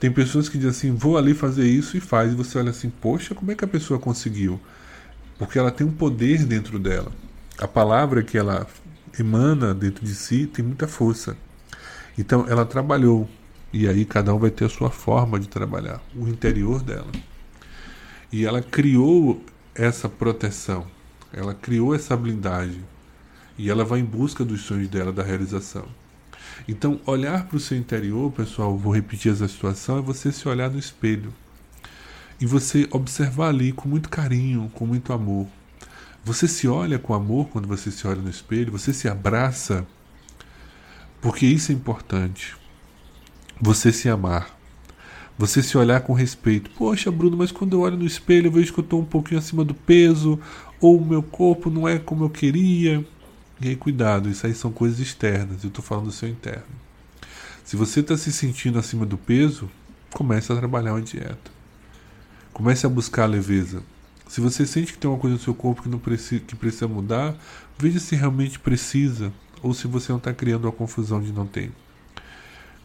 Tem 0.00 0.10
pessoas 0.10 0.48
que 0.48 0.56
dizem 0.56 0.70
assim: 0.70 0.94
vou 0.94 1.18
ali 1.18 1.34
fazer 1.34 1.68
isso 1.68 1.94
e 1.94 2.00
faz. 2.00 2.32
E 2.32 2.34
você 2.34 2.56
olha 2.58 2.70
assim: 2.70 2.88
poxa, 2.88 3.34
como 3.34 3.52
é 3.52 3.54
que 3.54 3.64
a 3.64 3.68
pessoa 3.68 4.00
conseguiu? 4.00 4.58
Porque 5.38 5.58
ela 5.58 5.70
tem 5.70 5.86
um 5.86 5.92
poder 5.92 6.46
dentro 6.46 6.78
dela. 6.78 7.12
A 7.58 7.68
palavra 7.68 8.22
que 8.22 8.38
ela 8.38 8.66
emana 9.20 9.74
dentro 9.74 10.06
de 10.06 10.14
si 10.14 10.46
tem 10.46 10.64
muita 10.64 10.88
força. 10.88 11.36
Então 12.16 12.46
ela 12.48 12.64
trabalhou. 12.64 13.28
E 13.70 13.86
aí 13.86 14.06
cada 14.06 14.34
um 14.34 14.38
vai 14.38 14.50
ter 14.50 14.64
a 14.64 14.68
sua 14.70 14.90
forma 14.90 15.38
de 15.38 15.48
trabalhar, 15.48 16.00
o 16.16 16.26
interior 16.26 16.82
dela. 16.82 17.12
E 18.32 18.46
ela 18.46 18.62
criou 18.62 19.44
essa 19.74 20.08
proteção, 20.08 20.86
ela 21.30 21.52
criou 21.52 21.94
essa 21.94 22.16
blindagem 22.16 22.82
e 23.58 23.68
ela 23.68 23.84
vai 23.84 23.98
em 23.98 24.04
busca 24.04 24.44
dos 24.44 24.62
sonhos 24.62 24.88
dela, 24.88 25.12
da 25.12 25.22
realização. 25.22 25.84
Então, 26.66 27.00
olhar 27.04 27.46
para 27.46 27.56
o 27.56 27.60
seu 27.60 27.76
interior, 27.76 28.30
pessoal, 28.32 28.76
vou 28.78 28.94
repetir 28.94 29.32
essa 29.32 29.48
situação, 29.48 29.98
é 29.98 30.00
você 30.00 30.32
se 30.32 30.48
olhar 30.48 30.70
no 30.70 30.78
espelho. 30.78 31.34
E 32.40 32.46
você 32.46 32.86
observar 32.90 33.48
ali 33.48 33.72
com 33.72 33.88
muito 33.88 34.08
carinho, 34.08 34.70
com 34.74 34.86
muito 34.86 35.12
amor. 35.12 35.46
Você 36.24 36.46
se 36.46 36.68
olha 36.68 36.98
com 36.98 37.14
amor 37.14 37.48
quando 37.48 37.66
você 37.66 37.90
se 37.90 38.06
olha 38.06 38.20
no 38.20 38.30
espelho, 38.30 38.70
você 38.70 38.92
se 38.92 39.08
abraça, 39.08 39.86
porque 41.20 41.46
isso 41.46 41.72
é 41.72 41.74
importante. 41.74 42.56
Você 43.60 43.92
se 43.92 44.08
amar. 44.08 44.56
Você 45.36 45.62
se 45.62 45.76
olhar 45.76 46.00
com 46.00 46.12
respeito. 46.12 46.70
Poxa, 46.70 47.10
Bruno, 47.10 47.36
mas 47.36 47.50
quando 47.50 47.74
eu 47.74 47.80
olho 47.80 47.96
no 47.96 48.04
espelho 48.04 48.48
eu 48.48 48.52
vejo 48.52 48.72
que 48.72 48.80
eu 48.80 48.84
estou 48.84 49.00
um 49.00 49.04
pouquinho 49.04 49.38
acima 49.38 49.64
do 49.64 49.74
peso, 49.74 50.38
ou 50.80 50.98
o 50.98 51.04
meu 51.04 51.22
corpo 51.22 51.70
não 51.70 51.88
é 51.88 51.98
como 51.98 52.24
eu 52.24 52.30
queria. 52.30 53.04
E 53.60 53.68
aí, 53.68 53.76
cuidado, 53.76 54.28
isso 54.28 54.46
aí 54.46 54.54
são 54.54 54.70
coisas 54.70 55.00
externas, 55.00 55.64
eu 55.64 55.68
estou 55.68 55.84
falando 55.84 56.06
do 56.06 56.12
seu 56.12 56.28
interno. 56.28 56.64
Se 57.64 57.76
você 57.76 58.00
está 58.00 58.16
se 58.16 58.32
sentindo 58.32 58.78
acima 58.78 59.04
do 59.04 59.18
peso, 59.18 59.68
comece 60.12 60.52
a 60.52 60.56
trabalhar 60.56 60.94
uma 60.94 61.02
dieta. 61.02 61.50
Comece 62.52 62.86
a 62.86 62.88
buscar 62.88 63.24
a 63.24 63.26
leveza. 63.26 63.82
Se 64.26 64.40
você 64.40 64.66
sente 64.66 64.92
que 64.92 64.98
tem 64.98 65.10
uma 65.10 65.18
coisa 65.18 65.36
no 65.36 65.42
seu 65.42 65.54
corpo 65.54 65.82
que, 65.82 65.88
não 65.88 65.98
precisa, 65.98 66.42
que 66.44 66.56
precisa 66.56 66.88
mudar, 66.88 67.34
veja 67.78 67.98
se 67.98 68.14
realmente 68.14 68.58
precisa 68.58 69.32
ou 69.62 69.74
se 69.74 69.86
você 69.86 70.12
não 70.12 70.18
está 70.18 70.32
criando 70.32 70.64
uma 70.64 70.72
confusão 70.72 71.20
de 71.20 71.32
não 71.32 71.46
ter. 71.46 71.72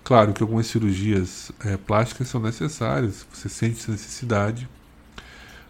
Claro 0.04 0.34
que 0.34 0.44
algumas 0.44 0.68
cirurgias 0.68 1.52
é, 1.64 1.78
plásticas 1.78 2.28
são 2.28 2.42
necessárias, 2.42 3.26
você 3.32 3.48
sente 3.48 3.80
essa 3.80 3.92
necessidade, 3.92 4.68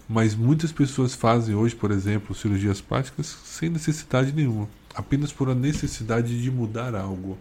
Mas 0.07 0.35
muitas 0.35 0.71
pessoas 0.71 1.15
fazem 1.15 1.55
hoje, 1.55 1.75
por 1.75 1.91
exemplo, 1.91 2.35
cirurgias 2.35 2.81
plásticas 2.81 3.37
sem 3.45 3.69
necessidade 3.69 4.31
nenhuma, 4.33 4.67
apenas 4.93 5.31
por 5.31 5.49
a 5.49 5.55
necessidade 5.55 6.41
de 6.41 6.51
mudar 6.51 6.95
algo. 6.95 7.37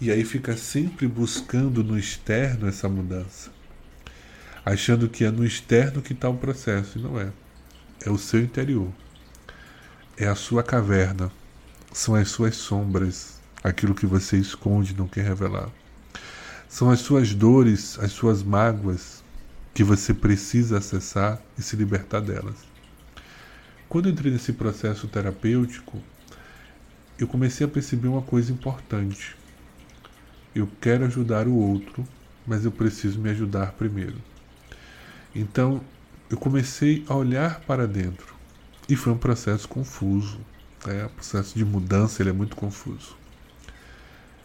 E 0.00 0.10
aí 0.10 0.24
fica 0.24 0.56
sempre 0.56 1.06
buscando 1.06 1.84
no 1.84 1.98
externo 1.98 2.66
essa 2.66 2.88
mudança, 2.88 3.50
achando 4.64 5.08
que 5.08 5.24
é 5.24 5.30
no 5.30 5.44
externo 5.44 6.02
que 6.02 6.12
está 6.12 6.28
o 6.28 6.36
processo, 6.36 6.98
e 6.98 7.02
não 7.02 7.18
é. 7.18 7.32
É 8.04 8.10
o 8.10 8.18
seu 8.18 8.40
interior, 8.40 8.90
é 10.16 10.26
a 10.26 10.34
sua 10.34 10.62
caverna, 10.62 11.30
são 11.92 12.14
as 12.14 12.28
suas 12.28 12.56
sombras, 12.56 13.40
aquilo 13.62 13.94
que 13.94 14.04
você 14.04 14.36
esconde 14.36 14.94
não 14.94 15.08
quer 15.08 15.24
revelar. 15.24 15.70
São 16.68 16.90
as 16.90 17.00
suas 17.00 17.32
dores, 17.32 17.98
as 18.00 18.12
suas 18.12 18.42
mágoas, 18.42 19.22
que 19.72 19.84
você 19.84 20.12
precisa 20.12 20.78
acessar 20.78 21.40
e 21.56 21.62
se 21.62 21.76
libertar 21.76 22.20
delas. 22.20 22.56
Quando 23.88 24.08
eu 24.08 24.12
entrei 24.12 24.32
nesse 24.32 24.52
processo 24.52 25.06
terapêutico, 25.06 26.02
eu 27.18 27.28
comecei 27.28 27.64
a 27.66 27.68
perceber 27.68 28.08
uma 28.08 28.22
coisa 28.22 28.52
importante. 28.52 29.36
Eu 30.54 30.68
quero 30.80 31.04
ajudar 31.04 31.46
o 31.46 31.54
outro, 31.54 32.06
mas 32.46 32.64
eu 32.64 32.72
preciso 32.72 33.20
me 33.20 33.30
ajudar 33.30 33.72
primeiro. 33.72 34.16
Então, 35.34 35.80
eu 36.30 36.36
comecei 36.36 37.04
a 37.08 37.14
olhar 37.14 37.60
para 37.60 37.86
dentro. 37.86 38.34
E 38.88 38.96
foi 38.96 39.12
um 39.12 39.18
processo 39.18 39.68
confuso. 39.68 40.38
Né? 40.86 41.06
O 41.06 41.10
processo 41.10 41.56
de 41.56 41.64
mudança 41.64 42.22
ele 42.22 42.30
é 42.30 42.32
muito 42.32 42.56
confuso. 42.56 43.16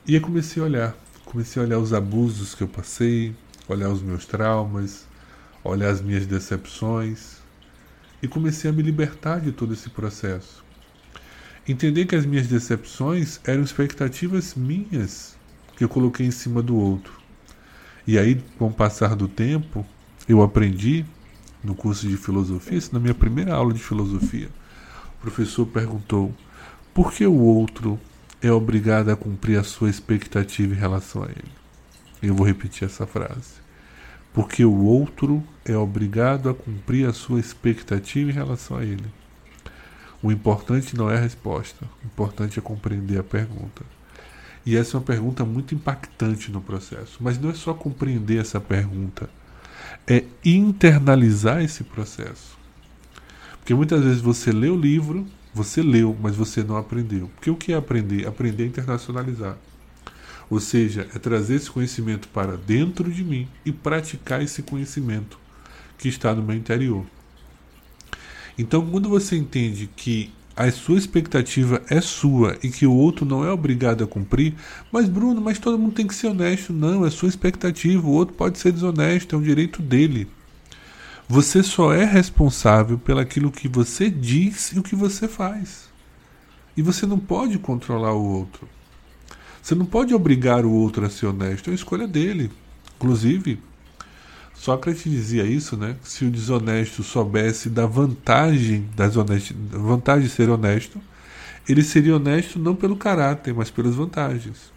E 0.08 0.16
eu 0.16 0.22
comecei 0.22 0.62
a 0.62 0.66
olhar. 0.66 0.98
Comecei 1.26 1.62
a 1.62 1.66
olhar 1.66 1.80
os 1.80 1.94
abusos 1.94 2.56
que 2.56 2.64
eu 2.64 2.68
passei, 2.68 3.36
olhar 3.68 3.90
os 3.90 4.02
meus 4.02 4.26
traumas, 4.26 5.06
olhar 5.64 5.90
as 5.90 6.02
minhas 6.02 6.26
decepções 6.26 7.38
e 8.22 8.28
comecei 8.28 8.70
a 8.70 8.74
me 8.74 8.82
libertar 8.82 9.40
de 9.40 9.52
todo 9.52 9.74
esse 9.74 9.90
processo. 9.90 10.64
Entender 11.70 12.06
que 12.06 12.16
as 12.16 12.26
minhas 12.26 12.48
decepções 12.48 13.40
eram 13.46 13.62
expectativas 13.62 14.56
minhas 14.56 15.38
que 15.78 15.84
eu 15.84 15.90
coloquei 15.90 16.26
em 16.26 16.32
cima 16.32 16.64
do 16.64 16.76
outro. 16.76 17.14
E 18.08 18.18
aí, 18.18 18.42
com 18.58 18.68
o 18.68 18.74
passar 18.74 19.16
do 19.16 19.28
tempo, 19.28 19.86
eu 20.28 20.42
aprendi 20.42 21.06
no 21.64 21.76
curso 21.76 22.08
de 22.08 22.18
filosofia, 22.18 22.80
na 22.92 23.00
minha 23.00 23.14
primeira 23.14 23.54
aula 23.54 23.72
de 23.72 23.80
filosofia, 23.80 24.50
o 25.18 25.22
professor 25.22 25.66
perguntou: 25.68 26.34
por 26.94 27.14
que 27.14 27.26
o 27.28 27.40
outro 27.40 28.00
é 28.42 28.52
obrigado 28.52 29.10
a 29.10 29.16
cumprir 29.16 29.60
a 29.60 29.64
sua 29.64 29.90
expectativa 29.90 30.74
em 30.74 30.78
relação 30.78 31.24
a 31.24 31.28
ele? 31.28 31.52
Eu 32.22 32.34
vou 32.34 32.48
repetir 32.48 32.86
essa 32.86 33.06
frase 33.06 33.60
porque 34.34 34.64
o 34.64 34.84
outro 34.84 35.44
é 35.66 35.76
obrigado 35.76 36.50
a 36.50 36.54
cumprir 36.54 37.08
a 37.08 37.14
sua 37.14 37.40
expectativa 37.40 38.30
em 38.30 38.34
relação 38.34 38.78
a 38.78 38.84
ele. 38.84 39.06
O 40.22 40.32
importante 40.32 40.98
não 40.98 41.10
é 41.10 41.18
a 41.18 41.22
resposta, 41.22 41.86
o 42.04 42.06
importante 42.06 42.60
é 42.60 42.62
compreender 42.62 43.20
a 43.20 43.24
pergunta. 43.24 43.84
E 44.66 44.76
essa 44.76 44.96
é 44.96 45.00
uma 45.00 45.06
pergunta 45.06 45.46
muito 45.46 45.74
impactante 45.74 46.52
no 46.52 46.62
processo. 46.62 47.18
Mas 47.22 47.40
não 47.40 47.50
é 47.50 47.54
só 47.54 47.74
compreender 47.74 48.40
essa 48.40 48.60
pergunta, 48.60 49.30
é 50.06 50.24
internalizar 50.44 51.64
esse 51.64 51.84
processo. 51.84 52.58
Porque 53.60 53.74
muitas 53.74 54.04
vezes 54.04 54.22
você 54.22 54.52
lê 54.52 54.68
o 54.68 54.76
livro, 54.76 55.26
você 55.54 55.82
leu, 55.82 56.16
mas 56.22 56.36
você 56.36 56.64
não 56.64 56.76
aprendeu. 56.76 57.30
Porque 57.36 57.50
o 57.50 57.56
que 57.56 57.72
é 57.72 57.76
aprender? 57.76 58.28
Aprender 58.28 58.64
é 58.64 58.68
internacionalizar. 58.68 59.58
Ou 60.50 60.60
seja, 60.60 61.08
é 61.14 61.20
trazer 61.20 61.56
esse 61.56 61.70
conhecimento 61.70 62.28
para 62.30 62.58
dentro 62.58 63.12
de 63.12 63.24
mim 63.24 63.48
e 63.64 63.72
praticar 63.72 64.42
esse 64.42 64.64
conhecimento 64.64 65.40
que 65.98 66.10
está 66.10 66.34
no 66.34 66.42
meu 66.42 66.56
interior. 66.56 67.06
Então, 68.60 68.86
quando 68.86 69.08
você 69.08 69.38
entende 69.38 69.90
que 69.96 70.34
a 70.54 70.70
sua 70.70 70.98
expectativa 70.98 71.82
é 71.90 72.02
sua 72.02 72.58
e 72.62 72.68
que 72.68 72.86
o 72.86 72.94
outro 72.94 73.26
não 73.26 73.46
é 73.46 73.50
obrigado 73.50 74.04
a 74.04 74.08
cumprir, 74.08 74.54
mas 74.92 75.08
Bruno, 75.08 75.40
mas 75.40 75.58
todo 75.58 75.80
mundo 75.80 75.94
tem 75.94 76.06
que 76.06 76.14
ser 76.14 76.28
honesto. 76.28 76.74
Não, 76.74 77.06
é 77.06 77.10
sua 77.10 77.30
expectativa, 77.30 78.06
o 78.06 78.12
outro 78.12 78.36
pode 78.36 78.60
ser 78.60 78.74
desonesto, 78.74 79.34
é 79.34 79.40
um 79.40 79.42
direito 79.42 79.82
dele. 79.82 80.28
Você 81.26 81.64
só 81.64 81.94
é 81.94 82.04
responsável 82.04 82.98
pelaquilo 83.00 83.50
que 83.50 83.70
você 83.70 84.10
diz 84.10 84.74
e 84.74 84.80
o 84.80 84.84
que 84.84 84.94
você 84.94 85.26
faz. 85.26 85.88
E 86.76 86.82
você 86.82 87.06
não 87.06 87.18
pode 87.18 87.58
controlar 87.60 88.12
o 88.12 88.22
outro. 88.22 88.68
Você 89.62 89.74
não 89.74 89.86
pode 89.86 90.14
obrigar 90.14 90.66
o 90.66 90.72
outro 90.74 91.06
a 91.06 91.10
ser 91.10 91.28
honesto, 91.28 91.70
é 91.70 91.72
a 91.72 91.76
escolha 91.76 92.06
dele. 92.06 92.52
Inclusive, 92.98 93.58
Sócrates 94.60 95.10
dizia 95.10 95.46
isso, 95.46 95.78
né? 95.78 95.96
Se 96.04 96.26
o 96.26 96.30
desonesto 96.30 97.02
soubesse 97.02 97.70
da 97.70 97.86
vantagem 97.86 98.90
das 98.94 99.16
honest... 99.16 99.54
vantagem 99.72 100.28
de 100.28 100.30
ser 100.30 100.50
honesto, 100.50 101.00
ele 101.68 101.82
seria 101.82 102.18
honesto 102.18 102.60
não 102.60 102.76
pelo 102.76 102.98
caráter, 102.98 103.54
mas 103.54 103.72
pelas 103.72 103.96
vantagens. 103.96 104.74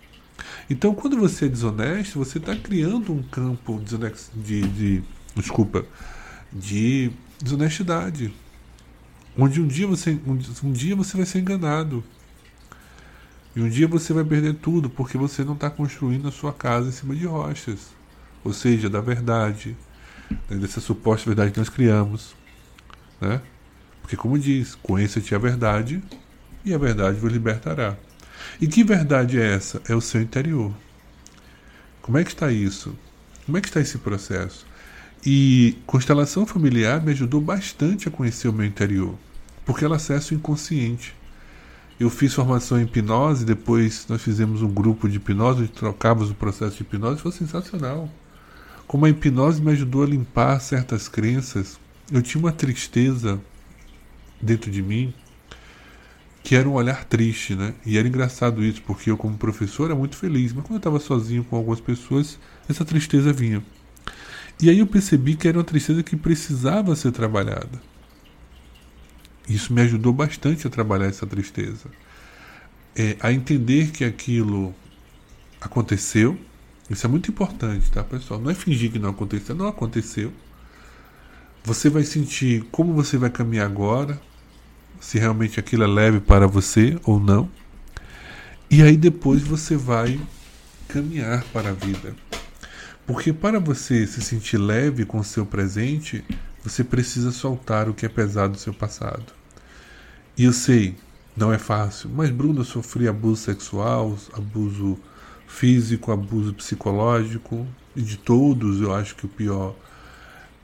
Então, 0.70 0.94
quando 0.94 1.18
você 1.18 1.46
é 1.46 1.48
desonesto, 1.48 2.16
você 2.16 2.38
está 2.38 2.54
criando 2.54 3.12
um 3.12 3.24
campo 3.24 3.82
de, 4.32 4.62
de, 4.62 5.02
desculpa, 5.34 5.84
de 6.52 7.10
desonestidade, 7.42 8.32
onde 9.36 9.60
um 9.60 9.66
dia 9.66 9.88
você 9.88 10.16
um 10.62 10.72
dia 10.72 10.94
você 10.94 11.16
vai 11.16 11.26
ser 11.26 11.40
enganado. 11.40 12.04
E 13.56 13.60
um 13.60 13.68
dia 13.68 13.88
você 13.88 14.12
vai 14.12 14.24
perder 14.24 14.54
tudo 14.54 14.88
porque 14.88 15.18
você 15.18 15.42
não 15.42 15.54
está 15.54 15.68
construindo 15.68 16.28
a 16.28 16.32
sua 16.32 16.52
casa 16.52 16.88
em 16.88 16.92
cima 16.92 17.16
de 17.16 17.26
rochas. 17.26 18.00
Ou 18.44 18.52
seja, 18.52 18.90
da 18.90 19.00
verdade, 19.00 19.76
né, 20.48 20.56
dessa 20.56 20.80
suposta 20.80 21.26
verdade 21.26 21.52
que 21.52 21.58
nós 21.58 21.68
criamos. 21.68 22.34
Né? 23.20 23.40
Porque, 24.00 24.16
como 24.16 24.38
diz, 24.38 24.74
conheça-te 24.74 25.34
a 25.34 25.38
verdade 25.38 26.02
e 26.64 26.74
a 26.74 26.78
verdade 26.78 27.18
vos 27.18 27.32
libertará. 27.32 27.96
E 28.60 28.66
que 28.66 28.82
verdade 28.82 29.40
é 29.40 29.54
essa? 29.54 29.80
É 29.88 29.94
o 29.94 30.00
seu 30.00 30.20
interior. 30.20 30.72
Como 32.00 32.18
é 32.18 32.24
que 32.24 32.30
está 32.30 32.50
isso? 32.50 32.96
Como 33.46 33.56
é 33.56 33.60
que 33.60 33.68
está 33.68 33.80
esse 33.80 33.98
processo? 33.98 34.66
E 35.24 35.78
constelação 35.86 36.44
familiar 36.44 37.00
me 37.00 37.12
ajudou 37.12 37.40
bastante 37.40 38.08
a 38.08 38.10
conhecer 38.10 38.48
o 38.48 38.52
meu 38.52 38.66
interior, 38.66 39.14
porque 39.64 39.84
ela 39.84 39.96
acessa 39.96 40.34
o 40.34 40.36
inconsciente. 40.36 41.14
Eu 41.98 42.10
fiz 42.10 42.34
formação 42.34 42.80
em 42.80 42.82
hipnose, 42.82 43.44
depois 43.44 44.04
nós 44.08 44.20
fizemos 44.20 44.62
um 44.62 44.68
grupo 44.68 45.08
de 45.08 45.18
hipnose, 45.18 45.68
trocávamos 45.68 46.30
o 46.30 46.34
processo 46.34 46.76
de 46.76 46.82
hipnose, 46.82 47.20
foi 47.20 47.30
sensacional. 47.30 48.08
Como 48.86 49.06
a 49.06 49.10
hipnose 49.10 49.60
me 49.60 49.72
ajudou 49.72 50.02
a 50.02 50.06
limpar 50.06 50.60
certas 50.60 51.08
crenças, 51.08 51.78
eu 52.10 52.20
tinha 52.22 52.40
uma 52.42 52.52
tristeza 52.52 53.40
dentro 54.40 54.70
de 54.70 54.82
mim 54.82 55.14
que 56.42 56.56
era 56.56 56.68
um 56.68 56.72
olhar 56.72 57.04
triste, 57.04 57.54
né? 57.54 57.72
E 57.86 57.96
era 57.96 58.08
engraçado 58.08 58.64
isso, 58.64 58.82
porque 58.82 59.10
eu, 59.10 59.16
como 59.16 59.38
professor, 59.38 59.86
era 59.86 59.94
muito 59.94 60.16
feliz, 60.16 60.52
mas 60.52 60.64
quando 60.64 60.74
eu 60.74 60.78
estava 60.78 60.98
sozinho 60.98 61.44
com 61.44 61.56
algumas 61.56 61.80
pessoas, 61.80 62.38
essa 62.68 62.84
tristeza 62.84 63.32
vinha. 63.32 63.62
E 64.60 64.68
aí 64.68 64.80
eu 64.80 64.86
percebi 64.86 65.36
que 65.36 65.46
era 65.46 65.58
uma 65.58 65.64
tristeza 65.64 66.02
que 66.02 66.16
precisava 66.16 66.96
ser 66.96 67.12
trabalhada. 67.12 67.80
Isso 69.48 69.72
me 69.72 69.82
ajudou 69.82 70.12
bastante 70.12 70.66
a 70.66 70.70
trabalhar 70.70 71.06
essa 71.06 71.26
tristeza. 71.26 71.88
É, 72.94 73.16
a 73.20 73.32
entender 73.32 73.90
que 73.90 74.04
aquilo 74.04 74.74
aconteceu. 75.60 76.38
Isso 76.90 77.06
é 77.06 77.08
muito 77.08 77.30
importante, 77.30 77.90
tá, 77.90 78.02
pessoal? 78.02 78.40
Não 78.40 78.50
é 78.50 78.54
fingir 78.54 78.90
que 78.90 78.98
não 78.98 79.10
aconteceu, 79.10 79.54
não 79.54 79.66
aconteceu. 79.66 80.32
Você 81.64 81.88
vai 81.88 82.02
sentir 82.02 82.64
como 82.72 82.92
você 82.92 83.16
vai 83.16 83.30
caminhar 83.30 83.66
agora, 83.66 84.20
se 85.00 85.18
realmente 85.18 85.58
aquilo 85.60 85.84
é 85.84 85.86
leve 85.86 86.20
para 86.20 86.46
você 86.46 86.98
ou 87.04 87.20
não. 87.20 87.48
E 88.70 88.82
aí 88.82 88.96
depois 88.96 89.42
você 89.42 89.76
vai 89.76 90.20
caminhar 90.88 91.44
para 91.52 91.70
a 91.70 91.72
vida. 91.72 92.14
Porque 93.06 93.32
para 93.32 93.58
você 93.58 94.06
se 94.06 94.20
sentir 94.22 94.58
leve 94.58 95.04
com 95.04 95.18
o 95.18 95.24
seu 95.24 95.44
presente, 95.44 96.24
você 96.62 96.84
precisa 96.84 97.32
soltar 97.32 97.88
o 97.88 97.94
que 97.94 98.06
é 98.06 98.08
pesado 98.08 98.54
do 98.54 98.58
seu 98.58 98.72
passado. 98.72 99.24
E 100.36 100.44
eu 100.44 100.52
sei, 100.52 100.96
não 101.36 101.52
é 101.52 101.58
fácil, 101.58 102.10
mas 102.10 102.30
Bruno 102.30 102.60
eu 102.60 102.64
sofri 102.64 103.08
abuso 103.08 103.42
sexual, 103.42 104.16
abuso 104.32 104.98
físico, 105.52 106.10
abuso 106.10 106.54
psicológico, 106.54 107.66
e 107.94 108.00
de 108.00 108.16
todos 108.16 108.80
eu 108.80 108.94
acho 108.94 109.14
que 109.14 109.26
o 109.26 109.28
pior 109.28 109.74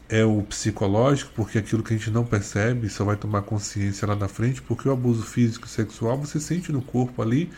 é 0.09 0.25
o 0.25 0.43
psicológico, 0.43 1.31
porque 1.37 1.59
aquilo 1.59 1.83
que 1.83 1.93
a 1.93 1.97
gente 1.97 2.11
não 2.11 2.25
percebe 2.25 2.89
só 2.89 3.05
vai 3.05 3.17
tomar 3.17 3.43
consciência 3.43 4.09
lá 4.09 4.17
na 4.17 4.29
frente, 4.29 4.63
porque 4.63 4.89
o 4.89 4.93
abuso 4.93 5.23
físico 5.23 5.67
e 5.67 5.69
sexual 5.69 6.17
você 6.17 6.41
sente 6.41 6.73
no 6.73 6.81
corpo 6.81 7.21
ali 7.21 7.51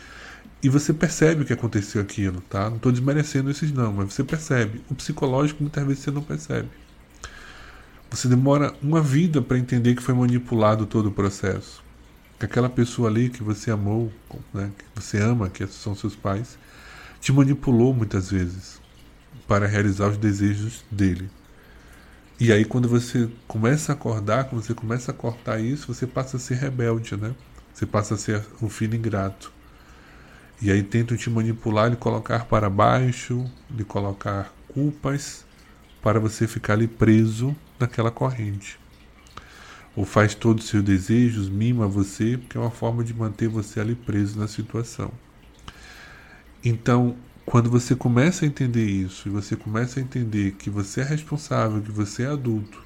e 0.61 0.67
você 0.67 0.93
percebe 0.93 1.43
o 1.43 1.45
que 1.45 1.53
aconteceu 1.53 2.01
aquilo, 2.01 2.41
tá? 2.41 2.69
Não 2.69 2.75
estou 2.75 2.91
desmerecendo 2.91 3.49
esses 3.49 3.71
não, 3.71 3.93
mas 3.93 4.13
você 4.13 4.23
percebe. 4.23 4.81
O 4.89 4.93
psicológico 4.93 5.63
muitas 5.63 5.85
vezes 5.85 6.03
você 6.03 6.11
não 6.11 6.21
percebe. 6.21 6.67
Você 8.09 8.27
demora 8.27 8.73
uma 8.83 9.01
vida 9.01 9.41
para 9.41 9.57
entender 9.57 9.95
que 9.95 10.03
foi 10.03 10.13
manipulado 10.13 10.85
todo 10.85 11.07
o 11.07 11.11
processo. 11.11 11.81
Que 12.37 12.45
aquela 12.45 12.69
pessoa 12.69 13.07
ali 13.07 13.29
que 13.29 13.41
você 13.41 13.71
amou, 13.71 14.11
né, 14.53 14.69
que 14.77 14.83
você 14.93 15.17
ama, 15.17 15.49
que 15.49 15.65
são 15.67 15.95
seus 15.95 16.15
pais, 16.15 16.59
te 17.21 17.31
manipulou 17.31 17.93
muitas 17.93 18.31
vezes 18.31 18.81
para 19.47 19.67
realizar 19.67 20.07
os 20.09 20.17
desejos 20.17 20.83
dele. 20.91 21.29
E 22.39 22.51
aí 22.51 22.65
quando 22.65 22.89
você 22.89 23.29
começa 23.47 23.91
a 23.91 23.95
acordar, 23.95 24.45
quando 24.45 24.63
você 24.63 24.73
começa 24.73 25.11
a 25.11 25.13
cortar 25.13 25.59
isso, 25.59 25.93
você 25.93 26.07
passa 26.07 26.37
a 26.37 26.39
ser 26.39 26.55
rebelde, 26.55 27.15
né? 27.15 27.35
Você 27.71 27.85
passa 27.85 28.15
a 28.15 28.17
ser 28.17 28.43
um 28.59 28.67
filho 28.67 28.95
ingrato. 28.95 29.53
E 30.59 30.71
aí 30.71 30.81
tentam 30.81 31.15
te 31.15 31.29
manipular, 31.29 31.89
lhe 31.91 31.95
colocar 31.95 32.45
para 32.45 32.69
baixo, 32.69 33.45
lhe 33.69 33.83
colocar 33.83 34.51
culpas, 34.67 35.45
para 36.01 36.19
você 36.19 36.47
ficar 36.47 36.73
ali 36.73 36.87
preso 36.87 37.55
naquela 37.79 38.09
corrente. 38.09 38.79
Ou 39.95 40.05
faz 40.05 40.33
todos 40.33 40.63
os 40.63 40.69
seus 40.71 40.83
desejos, 40.83 41.49
mima 41.49 41.87
você, 41.87 42.37
porque 42.37 42.57
é 42.57 42.61
uma 42.61 42.71
forma 42.71 43.03
de 43.03 43.13
manter 43.13 43.47
você 43.47 43.79
ali 43.79 43.93
preso 43.93 44.39
na 44.39 44.47
situação. 44.47 45.11
Então, 46.63 47.15
quando 47.45 47.69
você 47.69 47.95
começa 47.95 48.45
a 48.45 48.47
entender 48.47 48.85
isso, 48.85 49.27
e 49.27 49.31
você 49.31 49.55
começa 49.55 49.99
a 49.99 50.03
entender 50.03 50.51
que 50.53 50.69
você 50.69 51.01
é 51.01 51.03
responsável, 51.03 51.81
que 51.81 51.91
você 51.91 52.23
é 52.23 52.27
adulto, 52.27 52.81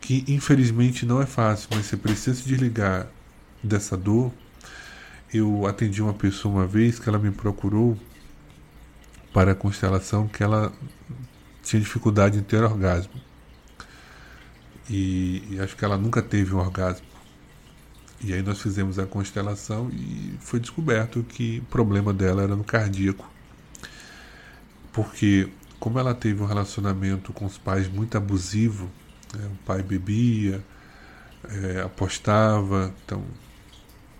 que 0.00 0.24
infelizmente 0.26 1.06
não 1.06 1.20
é 1.20 1.26
fácil, 1.26 1.68
mas 1.72 1.86
você 1.86 1.96
precisa 1.96 2.36
se 2.36 2.48
desligar 2.48 3.06
dessa 3.62 3.96
dor. 3.96 4.32
Eu 5.32 5.66
atendi 5.66 6.02
uma 6.02 6.14
pessoa 6.14 6.54
uma 6.54 6.66
vez 6.66 6.98
que 6.98 7.08
ela 7.08 7.18
me 7.18 7.30
procurou 7.30 7.98
para 9.32 9.52
a 9.52 9.54
constelação 9.54 10.28
que 10.28 10.42
ela 10.42 10.72
tinha 11.62 11.80
dificuldade 11.80 12.38
em 12.38 12.42
ter 12.42 12.62
orgasmo. 12.62 13.12
E, 14.88 15.42
e, 15.50 15.60
acho 15.60 15.76
que 15.76 15.84
ela 15.84 15.96
nunca 15.96 16.22
teve 16.22 16.54
um 16.54 16.58
orgasmo. 16.58 17.06
E 18.24 18.32
aí 18.32 18.42
nós 18.42 18.60
fizemos 18.60 18.98
a 18.98 19.06
constelação 19.06 19.90
e 19.92 20.34
foi 20.40 20.58
descoberto 20.58 21.22
que 21.22 21.58
o 21.58 21.64
problema 21.64 22.12
dela 22.12 22.42
era 22.42 22.56
no 22.56 22.64
cardíaco. 22.64 23.28
Porque 24.92 25.48
como 25.78 25.98
ela 25.98 26.14
teve 26.14 26.42
um 26.42 26.46
relacionamento 26.46 27.32
com 27.32 27.44
os 27.44 27.58
pais 27.58 27.88
muito 27.88 28.16
abusivo, 28.16 28.90
né, 29.34 29.46
o 29.46 29.66
pai 29.66 29.82
bebia, 29.82 30.64
é, 31.48 31.82
apostava, 31.82 32.94
então 33.04 33.22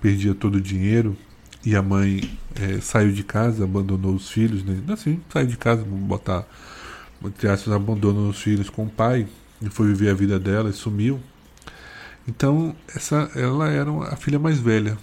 perdia 0.00 0.34
todo 0.34 0.56
o 0.56 0.60
dinheiro 0.60 1.16
e 1.64 1.74
a 1.74 1.80
mãe 1.80 2.38
é, 2.54 2.80
saiu 2.80 3.10
de 3.12 3.24
casa, 3.24 3.64
abandonou 3.64 4.14
os 4.14 4.28
filhos, 4.28 4.62
né? 4.62 4.78
assim, 4.92 5.22
saiu 5.32 5.46
de 5.46 5.56
casa, 5.56 5.82
vamos 5.82 6.04
botar 6.04 6.46
entre 7.24 7.48
aspas, 7.48 7.72
abandonou 7.72 8.28
os 8.28 8.40
filhos 8.40 8.68
com 8.68 8.84
o 8.84 8.90
pai 8.90 9.26
e 9.62 9.70
foi 9.70 9.88
viver 9.88 10.10
a 10.10 10.14
vida 10.14 10.38
dela 10.38 10.68
e 10.68 10.72
sumiu. 10.72 11.20
Então, 12.26 12.74
essa, 12.94 13.30
ela 13.34 13.68
era 13.68 13.90
a 14.12 14.16
filha 14.16 14.38
mais 14.38 14.58
velha 14.58 14.96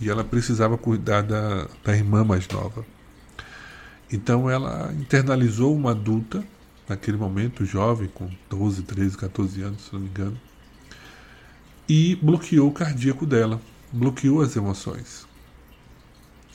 e 0.00 0.08
ela 0.08 0.22
precisava 0.22 0.78
cuidar 0.78 1.22
da, 1.22 1.68
da 1.82 1.96
irmã 1.96 2.24
mais 2.24 2.46
nova. 2.48 2.84
Então, 4.12 4.48
ela 4.48 4.92
internalizou 4.92 5.74
uma 5.74 5.90
adulta, 5.90 6.44
naquele 6.88 7.16
momento, 7.16 7.64
jovem, 7.64 8.08
com 8.08 8.30
12, 8.48 8.82
13, 8.82 9.16
14 9.16 9.62
anos, 9.62 9.82
se 9.86 9.92
não 9.92 10.00
me 10.00 10.08
engano, 10.08 10.40
e 11.88 12.16
bloqueou 12.16 12.68
o 12.68 12.72
cardíaco 12.72 13.26
dela, 13.26 13.60
bloqueou 13.92 14.40
as 14.40 14.56
emoções. 14.56 15.26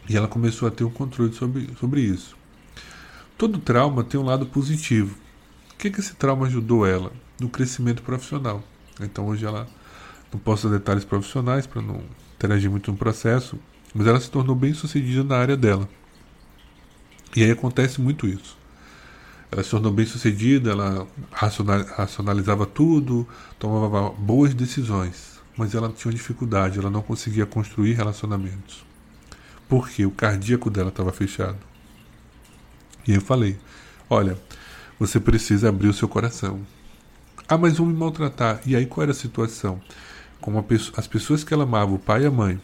E 0.07 0.17
ela 0.17 0.27
começou 0.27 0.67
a 0.67 0.71
ter 0.71 0.83
um 0.83 0.89
controle 0.89 1.33
sobre, 1.33 1.69
sobre 1.79 2.01
isso. 2.01 2.35
Todo 3.37 3.59
trauma 3.59 4.03
tem 4.03 4.19
um 4.19 4.23
lado 4.23 4.45
positivo. 4.45 5.15
O 5.73 5.77
que, 5.77 5.91
que 5.91 5.99
esse 5.99 6.15
trauma 6.15 6.47
ajudou 6.47 6.85
ela? 6.85 7.11
No 7.39 7.47
crescimento 7.47 8.01
profissional. 8.01 8.63
Então 8.99 9.27
hoje 9.27 9.45
ela, 9.45 9.67
não 10.31 10.39
posso 10.39 10.69
dar 10.69 10.77
detalhes 10.77 11.03
profissionais 11.03 11.65
para 11.65 11.81
não 11.81 12.03
interagir 12.35 12.69
muito 12.69 12.91
no 12.91 12.97
processo, 12.97 13.59
mas 13.93 14.07
ela 14.07 14.19
se 14.19 14.29
tornou 14.29 14.55
bem 14.55 14.73
sucedida 14.73 15.23
na 15.23 15.37
área 15.37 15.57
dela. 15.57 15.89
E 17.35 17.43
aí 17.43 17.51
acontece 17.51 18.01
muito 18.01 18.27
isso. 18.27 18.57
Ela 19.51 19.63
se 19.63 19.71
tornou 19.71 19.91
bem 19.91 20.05
sucedida, 20.05 20.71
ela 20.71 21.07
racionalizava 21.31 22.65
tudo, 22.65 23.27
tomava 23.57 24.09
boas 24.11 24.53
decisões, 24.53 25.39
mas 25.57 25.73
ela 25.73 25.89
tinha 25.89 26.13
dificuldade, 26.13 26.77
ela 26.77 26.89
não 26.89 27.01
conseguia 27.01 27.45
construir 27.45 27.93
relacionamentos. 27.93 28.85
Porque 29.67 30.05
o 30.05 30.11
cardíaco 30.11 30.69
dela 30.69 30.89
estava 30.89 31.11
fechado. 31.11 31.57
E 33.07 33.13
eu 33.13 33.21
falei: 33.21 33.57
Olha, 34.09 34.37
você 34.99 35.19
precisa 35.19 35.69
abrir 35.69 35.87
o 35.87 35.93
seu 35.93 36.07
coração. 36.07 36.61
Ah, 37.47 37.57
mas 37.57 37.77
vão 37.77 37.87
me 37.87 37.93
maltratar. 37.93 38.61
E 38.65 38.75
aí 38.75 38.85
qual 38.85 39.03
era 39.03 39.11
a 39.11 39.15
situação? 39.15 39.81
Como 40.41 40.65
as 40.95 41.07
pessoas 41.07 41.43
que 41.43 41.53
ela 41.53 41.63
amava, 41.63 41.93
o 41.93 41.99
pai 41.99 42.23
e 42.23 42.25
a 42.25 42.31
mãe, 42.31 42.59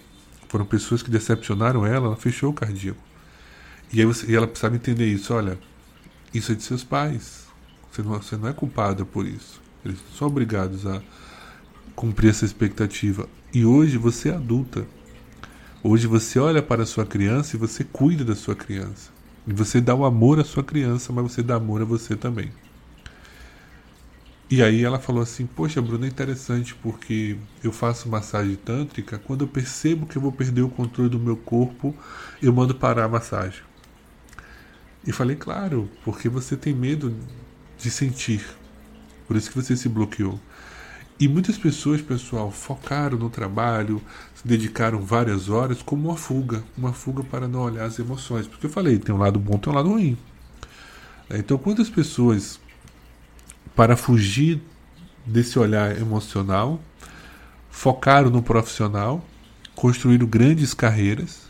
foram 0.48 0.66
pessoas 0.66 1.04
que 1.04 1.12
decepcionaram 1.12 1.86
ela, 1.86 2.08
ela 2.08 2.16
fechou 2.16 2.52
o 2.52 2.54
cardíaco. 2.54 3.02
E, 3.92 4.00
aí 4.00 4.06
você, 4.06 4.32
e 4.32 4.36
ela 4.36 4.48
precisava 4.48 4.76
entender 4.76 5.06
isso: 5.06 5.34
olha, 5.34 5.60
isso 6.34 6.52
é 6.52 6.56
de 6.56 6.64
seus 6.64 6.84
pais. 6.84 7.46
Você 7.92 8.02
não, 8.02 8.14
você 8.14 8.38
não 8.38 8.48
é 8.48 8.54
culpada 8.54 9.06
por 9.06 9.26
isso. 9.26 9.62
Eles 9.84 10.00
são 10.18 10.28
obrigados 10.28 10.86
a 10.86 11.02
cumprir 11.96 12.30
essa 12.30 12.46
expectativa. 12.46 13.28
E 13.54 13.66
hoje 13.66 13.98
você 13.98 14.30
é 14.30 14.36
adulta. 14.36 14.86
Hoje 15.84 16.08
você 16.08 16.40
olha 16.40 16.62
para 16.62 16.84
a 16.84 16.86
sua 16.86 17.06
criança 17.06 17.56
e 17.56 17.60
você 17.60 17.84
cuida 17.84 18.26
da 18.26 18.36
sua 18.36 18.56
criança. 18.56 19.12
E 19.48 19.54
você 19.54 19.80
dá 19.80 19.94
o 19.94 20.04
amor 20.04 20.40
à 20.40 20.44
sua 20.44 20.64
criança, 20.64 21.14
mas 21.14 21.32
você 21.32 21.44
dá 21.44 21.56
amor 21.56 21.82
a 21.82 21.86
você 21.86 22.16
também. 22.16 22.52
E 24.50 24.62
aí 24.62 24.84
ela 24.84 25.00
falou 25.00 25.24
assim: 25.24 25.46
Poxa, 25.46 25.82
Bruno, 25.82 26.06
é 26.06 26.08
interessante 26.08 26.76
porque 26.76 27.38
eu 27.64 27.72
faço 27.72 28.08
massagem 28.08 28.56
tântrica. 28.56 29.18
Quando 29.18 29.44
eu 29.44 29.48
percebo 29.48 30.06
que 30.06 30.18
eu 30.18 30.22
vou 30.22 30.32
perder 30.32 30.62
o 30.62 30.70
controle 30.70 31.10
do 31.10 31.20
meu 31.20 31.36
corpo, 31.36 31.96
eu 32.42 32.54
mando 32.54 32.76
parar 32.76 33.06
a 33.06 33.10
massagem. 33.10 33.64
E 35.06 35.12
falei: 35.12 35.36
Claro, 35.36 35.90
porque 36.04 36.30
você 36.30 36.56
tem 36.56 36.74
medo 36.74 37.16
de 37.78 37.90
sentir. 37.90 38.46
Por 39.28 39.36
isso 39.36 39.50
que 39.50 39.56
você 39.56 39.76
se 39.76 39.90
bloqueou. 39.90 40.40
E 41.18 41.28
muitas 41.30 41.58
pessoas, 41.58 42.02
pessoal, 42.02 42.52
focaram 42.52 43.18
no 43.18 43.30
trabalho, 43.30 44.02
se 44.36 44.46
dedicaram 44.46 45.00
várias 45.00 45.48
horas 45.48 45.82
como 45.82 46.10
uma 46.10 46.18
fuga, 46.18 46.62
uma 46.78 46.92
fuga 46.92 47.24
para 47.24 47.48
não 47.48 47.62
olhar 47.62 47.86
as 47.86 47.98
emoções. 47.98 48.46
Porque 48.46 48.66
eu 48.66 48.70
falei, 48.70 49.00
tem 49.00 49.16
um 49.16 49.18
lado 49.18 49.40
bom, 49.40 49.58
tem 49.58 49.72
um 49.72 49.76
lado 49.76 49.90
ruim. 49.90 50.18
Então, 51.30 51.58
quantas 51.58 51.90
pessoas, 51.90 52.60
para 53.76 53.98
fugir 53.98 54.62
desse 55.26 55.60
olhar 55.60 56.00
emocional, 56.00 56.80
focaram 57.70 58.30
no 58.30 58.42
profissional, 58.42 59.24
construíram 59.76 60.26
grandes 60.26 60.74
carreiras, 60.74 61.42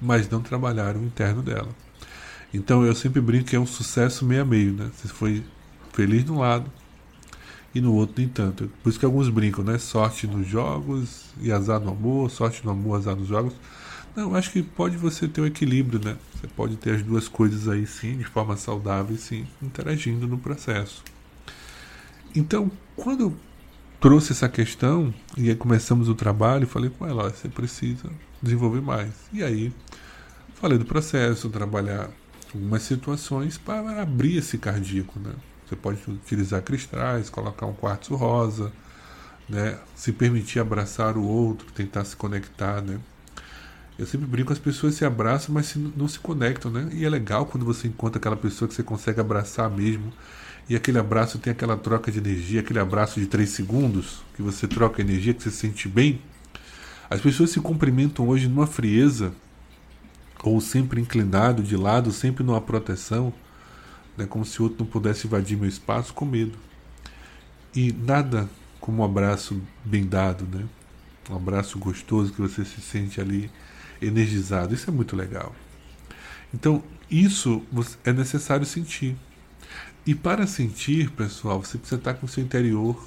mas 0.00 0.28
não 0.28 0.42
trabalharam 0.42 1.00
o 1.00 1.04
interno 1.04 1.42
dela. 1.42 1.70
Então, 2.52 2.84
eu 2.84 2.94
sempre 2.94 3.20
brinco 3.20 3.46
que 3.46 3.56
é 3.56 3.60
um 3.60 3.66
sucesso 3.66 4.24
meio 4.24 4.42
a 4.42 4.44
meio, 4.44 4.72
né? 4.72 4.90
Você 4.94 5.08
foi 5.08 5.42
feliz 5.92 6.28
um 6.28 6.38
lado, 6.38 6.70
e 7.74 7.80
no 7.80 7.92
outro 7.94 8.14
nem 8.18 8.28
tanto. 8.28 8.70
Por 8.82 8.90
isso 8.90 8.98
que 8.98 9.04
alguns 9.04 9.28
brincam, 9.28 9.64
né? 9.64 9.78
Sorte 9.78 10.26
nos 10.26 10.46
jogos 10.46 11.24
e 11.40 11.50
azar 11.50 11.80
no 11.80 11.90
amor, 11.90 12.30
sorte 12.30 12.64
no 12.64 12.70
amor, 12.70 12.98
azar 12.98 13.16
nos 13.16 13.26
jogos. 13.26 13.54
Não, 14.14 14.36
acho 14.36 14.52
que 14.52 14.62
pode 14.62 14.96
você 14.96 15.26
ter 15.26 15.40
um 15.40 15.46
equilíbrio, 15.46 16.00
né? 16.04 16.16
Você 16.34 16.46
pode 16.46 16.76
ter 16.76 16.94
as 16.94 17.02
duas 17.02 17.26
coisas 17.26 17.66
aí 17.68 17.84
sim, 17.84 18.16
de 18.16 18.24
forma 18.24 18.56
saudável 18.56 19.16
e 19.16 19.18
sim, 19.18 19.44
interagindo 19.60 20.28
no 20.28 20.38
processo. 20.38 21.02
Então, 22.34 22.70
quando 22.96 23.20
eu 23.20 23.36
trouxe 24.00 24.32
essa 24.32 24.48
questão 24.48 25.14
e 25.36 25.48
aí 25.48 25.54
começamos 25.54 26.08
o 26.08 26.14
trabalho, 26.14 26.66
falei 26.66 26.90
com 26.90 27.06
ela, 27.06 27.30
você 27.30 27.48
precisa 27.48 28.10
desenvolver 28.42 28.80
mais. 28.80 29.12
E 29.32 29.42
aí, 29.42 29.72
falei 30.54 30.76
do 30.76 30.84
processo, 30.84 31.48
trabalhar 31.48 32.10
algumas 32.52 32.82
situações 32.82 33.56
para 33.56 34.02
abrir 34.02 34.38
esse 34.38 34.58
cardíaco, 34.58 35.18
né? 35.20 35.32
Você 35.66 35.76
pode 35.76 35.98
utilizar 36.08 36.60
cristais, 36.62 37.30
colocar 37.30 37.66
um 37.66 37.72
quartzo 37.72 38.14
rosa, 38.16 38.72
né? 39.48 39.78
Se 39.94 40.12
permitir 40.12 40.58
abraçar 40.58 41.16
o 41.16 41.24
outro, 41.24 41.70
tentar 41.72 42.04
se 42.04 42.16
conectar, 42.16 42.82
né? 42.82 42.98
Eu 43.96 44.06
sempre 44.06 44.26
brinco, 44.26 44.52
as 44.52 44.58
pessoas 44.58 44.96
se 44.96 45.04
abraçam, 45.04 45.54
mas 45.54 45.74
não 45.76 46.08
se 46.08 46.18
conectam, 46.18 46.70
né? 46.70 46.88
E 46.92 47.04
é 47.04 47.08
legal 47.08 47.46
quando 47.46 47.64
você 47.64 47.86
encontra 47.86 48.18
aquela 48.18 48.36
pessoa 48.36 48.68
que 48.68 48.74
você 48.74 48.82
consegue 48.82 49.20
abraçar 49.20 49.70
mesmo. 49.70 50.12
E 50.68 50.74
aquele 50.74 50.98
abraço 50.98 51.38
tem 51.38 51.50
aquela 51.50 51.76
troca 51.76 52.10
de 52.10 52.18
energia, 52.18 52.60
aquele 52.60 52.78
abraço 52.78 53.20
de 53.20 53.26
três 53.26 53.50
segundos, 53.50 54.22
que 54.34 54.42
você 54.42 54.66
troca 54.66 55.02
energia, 55.02 55.34
que 55.34 55.42
você 55.42 55.50
se 55.50 55.58
sente 55.58 55.88
bem. 55.88 56.20
As 57.10 57.20
pessoas 57.20 57.50
se 57.50 57.60
cumprimentam 57.60 58.26
hoje 58.26 58.48
numa 58.48 58.66
frieza, 58.66 59.32
ou 60.42 60.60
sempre 60.60 61.00
inclinado 61.00 61.62
de 61.62 61.76
lado, 61.76 62.12
sempre 62.12 62.42
numa 62.42 62.60
proteção 62.60 63.32
né, 64.16 64.26
como 64.26 64.44
se 64.44 64.60
o 64.60 64.64
outro 64.64 64.84
não 64.84 64.86
pudesse 64.86 65.26
invadir 65.26 65.56
meu 65.56 65.68
espaço 65.68 66.12
com 66.14 66.24
medo. 66.24 66.56
E 67.74 67.92
nada 67.92 68.48
como 68.80 69.02
um 69.02 69.04
abraço 69.04 69.60
bem 69.84 70.06
dado, 70.06 70.46
né? 70.46 70.64
Um 71.30 71.36
abraço 71.36 71.78
gostoso 71.78 72.32
que 72.32 72.40
você 72.40 72.64
se 72.64 72.80
sente 72.80 73.20
ali 73.20 73.50
energizado. 74.00 74.74
Isso 74.74 74.88
é 74.90 74.92
muito 74.92 75.16
legal. 75.16 75.54
Então, 76.52 76.82
isso 77.10 77.62
é 78.04 78.12
necessário 78.12 78.66
sentir. 78.66 79.16
E 80.06 80.14
para 80.14 80.46
sentir, 80.46 81.10
pessoal, 81.12 81.62
você 81.62 81.78
precisa 81.78 81.98
estar 81.98 82.14
com 82.14 82.26
o 82.26 82.28
seu 82.28 82.44
interior 82.44 83.02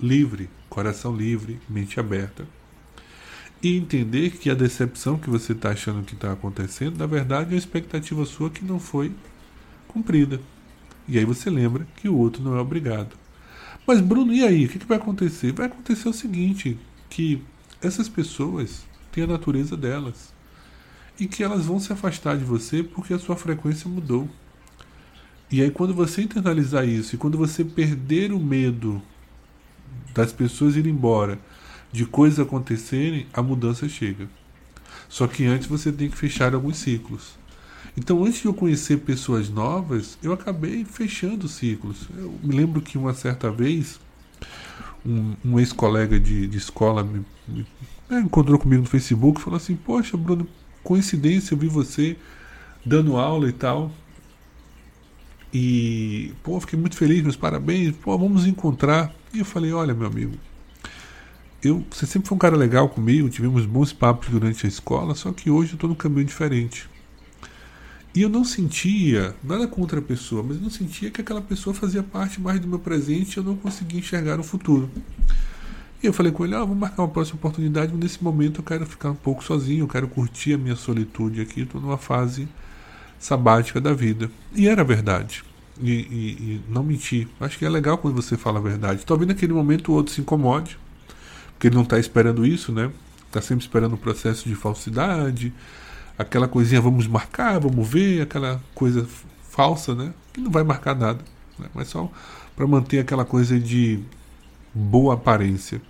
livre, 0.00 0.48
coração 0.68 1.16
livre, 1.16 1.58
mente 1.68 1.98
aberta. 1.98 2.46
E 3.60 3.76
entender 3.76 4.30
que 4.38 4.48
a 4.48 4.54
decepção 4.54 5.18
que 5.18 5.28
você 5.28 5.52
está 5.52 5.70
achando 5.70 6.04
que 6.04 6.14
está 6.14 6.32
acontecendo, 6.32 6.98
na 6.98 7.06
verdade, 7.06 7.50
é 7.50 7.54
uma 7.54 7.58
expectativa 7.58 8.24
sua 8.24 8.48
que 8.48 8.64
não 8.64 8.78
foi 8.78 9.12
cumprida. 9.88 10.40
E 11.08 11.18
aí 11.18 11.24
você 11.24 11.50
lembra 11.50 11.86
que 11.96 12.08
o 12.08 12.16
outro 12.16 12.42
não 12.42 12.56
é 12.56 12.60
obrigado. 12.60 13.16
Mas 13.84 14.00
Bruno, 14.00 14.32
e 14.32 14.44
aí? 14.44 14.66
O 14.66 14.68
que, 14.68 14.78
que 14.78 14.86
vai 14.86 14.98
acontecer? 14.98 15.52
Vai 15.52 15.66
acontecer 15.66 16.08
o 16.08 16.12
seguinte, 16.12 16.78
que 17.10 17.42
essas 17.82 18.08
pessoas 18.08 18.86
têm 19.10 19.24
a 19.24 19.28
natureza 19.28 19.76
delas 19.76 20.32
e 21.18 21.26
que 21.26 21.42
elas 21.42 21.66
vão 21.66 21.80
se 21.80 21.92
afastar 21.92 22.36
de 22.36 22.44
você 22.44 22.84
porque 22.84 23.14
a 23.14 23.18
sua 23.18 23.36
frequência 23.36 23.88
mudou. 23.88 24.28
E 25.50 25.62
aí 25.62 25.70
quando 25.70 25.94
você 25.94 26.22
internalizar 26.22 26.86
isso 26.86 27.14
e 27.14 27.18
quando 27.18 27.38
você 27.38 27.64
perder 27.64 28.32
o 28.32 28.40
medo 28.40 29.00
das 30.12 30.32
pessoas 30.32 30.76
irem 30.76 30.92
embora, 30.92 31.38
de 31.92 32.04
coisas 32.04 32.40
acontecerem, 32.40 33.26
a 33.32 33.42
mudança 33.42 33.88
chega. 33.88 34.28
Só 35.08 35.26
que 35.26 35.44
antes 35.44 35.68
você 35.68 35.92
tem 35.92 36.10
que 36.10 36.16
fechar 36.16 36.54
alguns 36.54 36.78
ciclos. 36.78 37.36
Então, 37.96 38.22
antes 38.24 38.40
de 38.40 38.46
eu 38.46 38.52
conhecer 38.52 38.98
pessoas 38.98 39.48
novas, 39.48 40.18
eu 40.22 40.32
acabei 40.32 40.84
fechando 40.84 41.48
ciclos. 41.48 42.08
Eu 42.14 42.34
me 42.42 42.54
lembro 42.54 42.82
que 42.82 42.98
uma 42.98 43.14
certa 43.14 43.50
vez, 43.50 43.98
um, 45.04 45.34
um 45.44 45.58
ex-colega 45.58 46.20
de, 46.20 46.46
de 46.46 46.58
escola 46.58 47.02
me, 47.02 47.24
me 47.48 47.66
né, 48.10 48.20
encontrou 48.20 48.58
comigo 48.58 48.82
no 48.82 48.88
Facebook 48.88 49.40
e 49.40 49.44
falou 49.44 49.56
assim: 49.56 49.76
Poxa, 49.76 50.16
Bruno, 50.16 50.46
coincidência, 50.84 51.54
eu 51.54 51.58
vi 51.58 51.68
você 51.68 52.16
dando 52.84 53.16
aula 53.16 53.48
e 53.48 53.52
tal. 53.52 53.90
E, 55.58 56.34
pô, 56.42 56.60
fiquei 56.60 56.78
muito 56.78 56.98
feliz, 56.98 57.22
meus 57.22 57.34
parabéns, 57.34 57.96
pô, 57.96 58.18
vamos 58.18 58.46
encontrar. 58.46 59.10
E 59.32 59.38
eu 59.38 59.44
falei: 59.46 59.72
Olha, 59.72 59.94
meu 59.94 60.06
amigo, 60.06 60.34
eu, 61.62 61.82
você 61.90 62.04
sempre 62.04 62.28
foi 62.28 62.36
um 62.36 62.38
cara 62.38 62.54
legal 62.54 62.90
comigo, 62.90 63.30
tivemos 63.30 63.64
bons 63.64 63.90
papos 63.90 64.28
durante 64.28 64.66
a 64.66 64.68
escola, 64.68 65.14
só 65.14 65.32
que 65.32 65.48
hoje 65.48 65.70
eu 65.70 65.76
estou 65.76 65.88
num 65.88 65.96
caminho 65.96 66.26
diferente. 66.26 66.90
E 68.14 68.20
eu 68.20 68.28
não 68.28 68.44
sentia 68.44 69.34
nada 69.42 69.66
contra 69.66 69.98
a 69.98 70.02
pessoa, 70.02 70.42
mas 70.42 70.60
não 70.60 70.68
sentia 70.68 71.10
que 71.10 71.22
aquela 71.22 71.40
pessoa 71.40 71.72
fazia 71.72 72.02
parte 72.02 72.38
mais 72.38 72.60
do 72.60 72.68
meu 72.68 72.78
presente 72.78 73.36
e 73.36 73.38
eu 73.38 73.44
não 73.44 73.56
conseguia 73.56 74.00
enxergar 74.00 74.38
o 74.38 74.42
futuro. 74.42 74.90
E 76.02 76.06
eu 76.06 76.12
falei 76.12 76.32
com 76.32 76.44
ele: 76.44 76.54
ah, 76.54 76.58
vamos 76.58 76.76
marcar 76.76 77.00
uma 77.00 77.08
próxima 77.08 77.38
oportunidade, 77.38 77.92
mas 77.92 78.02
nesse 78.02 78.22
momento 78.22 78.60
eu 78.60 78.64
quero 78.64 78.84
ficar 78.84 79.10
um 79.12 79.16
pouco 79.16 79.42
sozinho, 79.42 79.84
eu 79.84 79.88
quero 79.88 80.06
curtir 80.06 80.52
a 80.52 80.58
minha 80.58 80.76
solitude 80.76 81.40
aqui, 81.40 81.62
estou 81.62 81.80
numa 81.80 81.96
fase 81.96 82.46
sabática 83.18 83.80
da 83.80 83.92
vida. 83.92 84.30
E 84.54 84.68
era 84.68 84.84
verdade. 84.84 85.44
E, 85.80 85.90
e, 85.90 85.94
e, 85.94 86.62
não 86.68 86.82
mentir. 86.82 87.28
Acho 87.40 87.58
que 87.58 87.64
é 87.64 87.68
legal 87.68 87.98
quando 87.98 88.14
você 88.14 88.36
fala 88.36 88.58
a 88.58 88.62
verdade. 88.62 89.04
Talvez 89.04 89.28
naquele 89.28 89.52
momento 89.52 89.92
o 89.92 89.94
outro 89.94 90.12
se 90.12 90.20
incomode, 90.20 90.78
porque 91.52 91.68
ele 91.68 91.76
não 91.76 91.82
está 91.82 91.98
esperando 91.98 92.46
isso, 92.46 92.72
né? 92.72 92.90
Está 93.26 93.42
sempre 93.42 93.64
esperando 93.64 93.94
um 93.94 93.98
processo 93.98 94.48
de 94.48 94.54
falsidade, 94.54 95.52
aquela 96.18 96.48
coisinha 96.48 96.80
vamos 96.80 97.06
marcar, 97.06 97.58
vamos 97.58 97.86
ver, 97.86 98.22
aquela 98.22 98.62
coisa 98.74 99.06
falsa, 99.50 99.94
né? 99.94 100.12
Que 100.32 100.40
não 100.40 100.50
vai 100.50 100.62
marcar 100.62 100.94
nada, 100.94 101.20
né? 101.58 101.66
mas 101.74 101.88
só 101.88 102.10
para 102.54 102.66
manter 102.66 103.00
aquela 103.00 103.24
coisa 103.24 103.60
de 103.60 104.00
boa 104.74 105.14
aparência. 105.14 105.80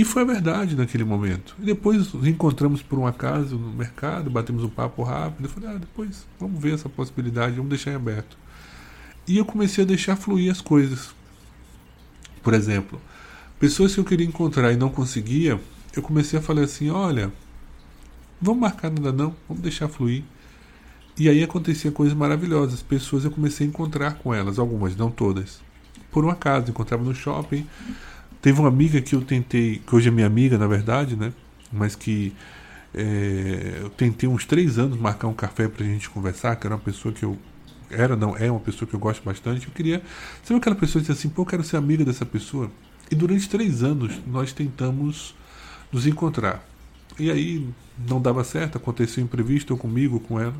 E 0.00 0.04
foi 0.04 0.22
a 0.22 0.24
verdade 0.24 0.74
naquele 0.74 1.04
momento. 1.04 1.54
E 1.60 1.66
depois 1.66 2.14
nos 2.14 2.26
encontramos 2.26 2.80
por 2.80 2.98
um 2.98 3.06
acaso 3.06 3.58
no 3.58 3.70
mercado, 3.70 4.30
batemos 4.30 4.64
um 4.64 4.68
papo 4.70 5.02
rápido. 5.02 5.44
Eu 5.44 5.50
falei, 5.50 5.68
ah, 5.68 5.78
depois 5.78 6.26
vamos 6.38 6.58
ver 6.58 6.72
essa 6.72 6.88
possibilidade, 6.88 7.56
vamos 7.56 7.68
deixar 7.68 7.90
em 7.90 7.96
aberto. 7.96 8.38
E 9.28 9.36
eu 9.36 9.44
comecei 9.44 9.84
a 9.84 9.86
deixar 9.86 10.16
fluir 10.16 10.50
as 10.50 10.62
coisas. 10.62 11.14
Por 12.42 12.54
exemplo, 12.54 12.98
pessoas 13.58 13.92
que 13.92 14.00
eu 14.00 14.04
queria 14.04 14.26
encontrar 14.26 14.72
e 14.72 14.76
não 14.76 14.88
conseguia, 14.88 15.60
eu 15.94 16.02
comecei 16.02 16.38
a 16.38 16.42
falar 16.42 16.62
assim: 16.62 16.88
olha, 16.88 17.30
Vamos 18.40 18.62
marcar 18.62 18.90
nada 18.90 19.12
não, 19.12 19.36
vamos 19.46 19.62
deixar 19.62 19.86
fluir. 19.86 20.24
E 21.18 21.28
aí 21.28 21.44
acontecia 21.44 21.92
coisas 21.92 22.16
maravilhosas. 22.16 22.80
Pessoas 22.80 23.26
eu 23.26 23.30
comecei 23.30 23.66
a 23.66 23.68
encontrar 23.68 24.14
com 24.14 24.32
elas, 24.32 24.58
algumas, 24.58 24.96
não 24.96 25.10
todas. 25.10 25.60
Por 26.10 26.24
um 26.24 26.30
acaso, 26.30 26.70
encontrava 26.70 27.04
no 27.04 27.14
shopping. 27.14 27.66
Teve 28.40 28.58
uma 28.58 28.68
amiga 28.68 29.00
que 29.00 29.14
eu 29.14 29.20
tentei, 29.20 29.82
que 29.86 29.94
hoje 29.94 30.08
é 30.08 30.10
minha 30.10 30.26
amiga, 30.26 30.56
na 30.56 30.66
verdade, 30.66 31.14
né? 31.14 31.32
Mas 31.72 31.94
que 31.94 32.32
é, 32.94 33.80
eu 33.82 33.90
tentei 33.90 34.28
uns 34.28 34.44
três 34.44 34.78
anos 34.78 34.98
marcar 34.98 35.28
um 35.28 35.34
café 35.34 35.68
pra 35.68 35.84
gente 35.84 36.08
conversar, 36.08 36.56
que 36.56 36.66
era 36.66 36.74
uma 36.74 36.80
pessoa 36.80 37.12
que 37.12 37.24
eu. 37.24 37.36
Era, 37.90 38.16
não, 38.16 38.36
é 38.36 38.50
uma 38.50 38.60
pessoa 38.60 38.88
que 38.88 38.94
eu 38.94 39.00
gosto 39.00 39.22
bastante. 39.22 39.66
Eu 39.66 39.72
queria. 39.72 40.02
Sabe 40.42 40.58
aquela 40.58 40.76
pessoa 40.76 41.02
que 41.02 41.08
diz 41.08 41.18
assim, 41.18 41.28
pô, 41.28 41.42
eu 41.42 41.46
quero 41.46 41.62
ser 41.62 41.76
amiga 41.76 42.04
dessa 42.04 42.24
pessoa? 42.24 42.70
E 43.10 43.14
durante 43.14 43.48
três 43.48 43.82
anos 43.82 44.20
nós 44.26 44.52
tentamos 44.52 45.34
nos 45.92 46.06
encontrar. 46.06 46.64
E 47.18 47.30
aí 47.30 47.68
não 48.08 48.20
dava 48.22 48.42
certo, 48.44 48.78
aconteceu 48.78 49.22
imprevisto 49.22 49.76
comigo, 49.76 50.20
com 50.20 50.40
ela. 50.40 50.54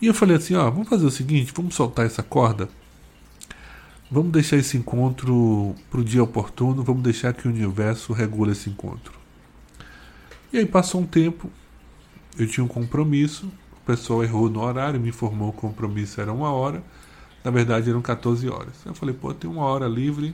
E 0.00 0.06
eu 0.06 0.14
falei 0.14 0.36
assim, 0.36 0.54
ó, 0.54 0.70
vamos 0.70 0.88
fazer 0.88 1.04
o 1.04 1.10
seguinte, 1.10 1.52
vamos 1.54 1.74
soltar 1.74 2.06
essa 2.06 2.22
corda. 2.22 2.68
Vamos 4.14 4.30
deixar 4.30 4.58
esse 4.58 4.76
encontro 4.76 5.74
para 5.90 5.98
o 5.98 6.04
dia 6.04 6.22
oportuno, 6.22 6.84
vamos 6.84 7.02
deixar 7.02 7.34
que 7.34 7.48
o 7.48 7.50
universo 7.50 8.12
regule 8.12 8.52
esse 8.52 8.70
encontro. 8.70 9.12
E 10.52 10.58
aí 10.58 10.64
passou 10.64 11.00
um 11.00 11.04
tempo, 11.04 11.50
eu 12.38 12.46
tinha 12.46 12.62
um 12.62 12.68
compromisso, 12.68 13.50
o 13.72 13.84
pessoal 13.84 14.22
errou 14.22 14.48
no 14.48 14.60
horário, 14.60 15.00
me 15.00 15.08
informou 15.08 15.50
que 15.50 15.58
o 15.58 15.62
compromisso 15.62 16.20
era 16.20 16.32
uma 16.32 16.52
hora, 16.52 16.80
na 17.42 17.50
verdade 17.50 17.90
eram 17.90 18.00
14 18.00 18.48
horas. 18.48 18.74
Eu 18.86 18.94
falei, 18.94 19.12
pô, 19.12 19.34
tem 19.34 19.50
uma 19.50 19.64
hora 19.64 19.88
livre. 19.88 20.32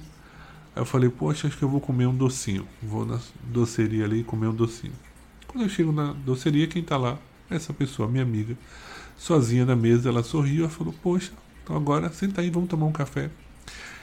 Aí 0.76 0.82
eu 0.82 0.84
falei, 0.84 1.08
poxa, 1.08 1.48
acho 1.48 1.56
que 1.56 1.64
eu 1.64 1.68
vou 1.70 1.80
comer 1.80 2.04
um 2.04 2.14
docinho. 2.14 2.68
Vou 2.82 3.06
na 3.06 3.18
doceria 3.44 4.04
ali 4.04 4.22
comer 4.22 4.48
um 4.48 4.54
docinho. 4.54 4.92
Quando 5.46 5.64
eu 5.64 5.70
chego 5.70 5.90
na 5.90 6.12
doceria, 6.12 6.66
quem 6.66 6.82
está 6.82 6.98
lá? 6.98 7.16
Essa 7.48 7.72
pessoa, 7.72 8.06
minha 8.06 8.24
amiga. 8.24 8.58
Sozinha 9.16 9.64
na 9.64 9.74
mesa, 9.74 10.10
ela 10.10 10.22
sorriu 10.22 10.66
e 10.66 10.68
falou: 10.68 10.94
Poxa, 11.02 11.32
então 11.64 11.74
agora 11.74 12.12
senta 12.12 12.42
aí, 12.42 12.50
vamos 12.50 12.68
tomar 12.68 12.84
um 12.84 12.92
café. 12.92 13.30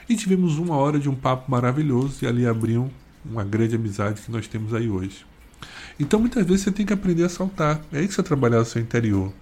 E 0.08 0.16
tivemos 0.16 0.56
uma 0.56 0.76
hora 0.76 0.98
de 0.98 1.08
um 1.08 1.14
papo 1.14 1.50
maravilhoso 1.50 2.24
e 2.24 2.26
ali 2.26 2.46
abriu 2.46 2.90
uma 3.24 3.44
grande 3.44 3.76
amizade 3.76 4.22
que 4.22 4.32
nós 4.32 4.48
temos 4.48 4.72
aí 4.72 4.88
hoje. 4.88 5.26
Então 6.00 6.18
muitas 6.18 6.46
vezes 6.46 6.62
você 6.62 6.72
tem 6.72 6.86
que 6.86 6.92
aprender 6.92 7.24
a 7.24 7.28
saltar. 7.28 7.80
É 7.92 7.98
isso 7.98 8.08
que 8.08 8.14
você 8.14 8.22
trabalhar 8.22 8.60
o 8.60 8.64
seu 8.64 8.80
interior. 8.80 9.32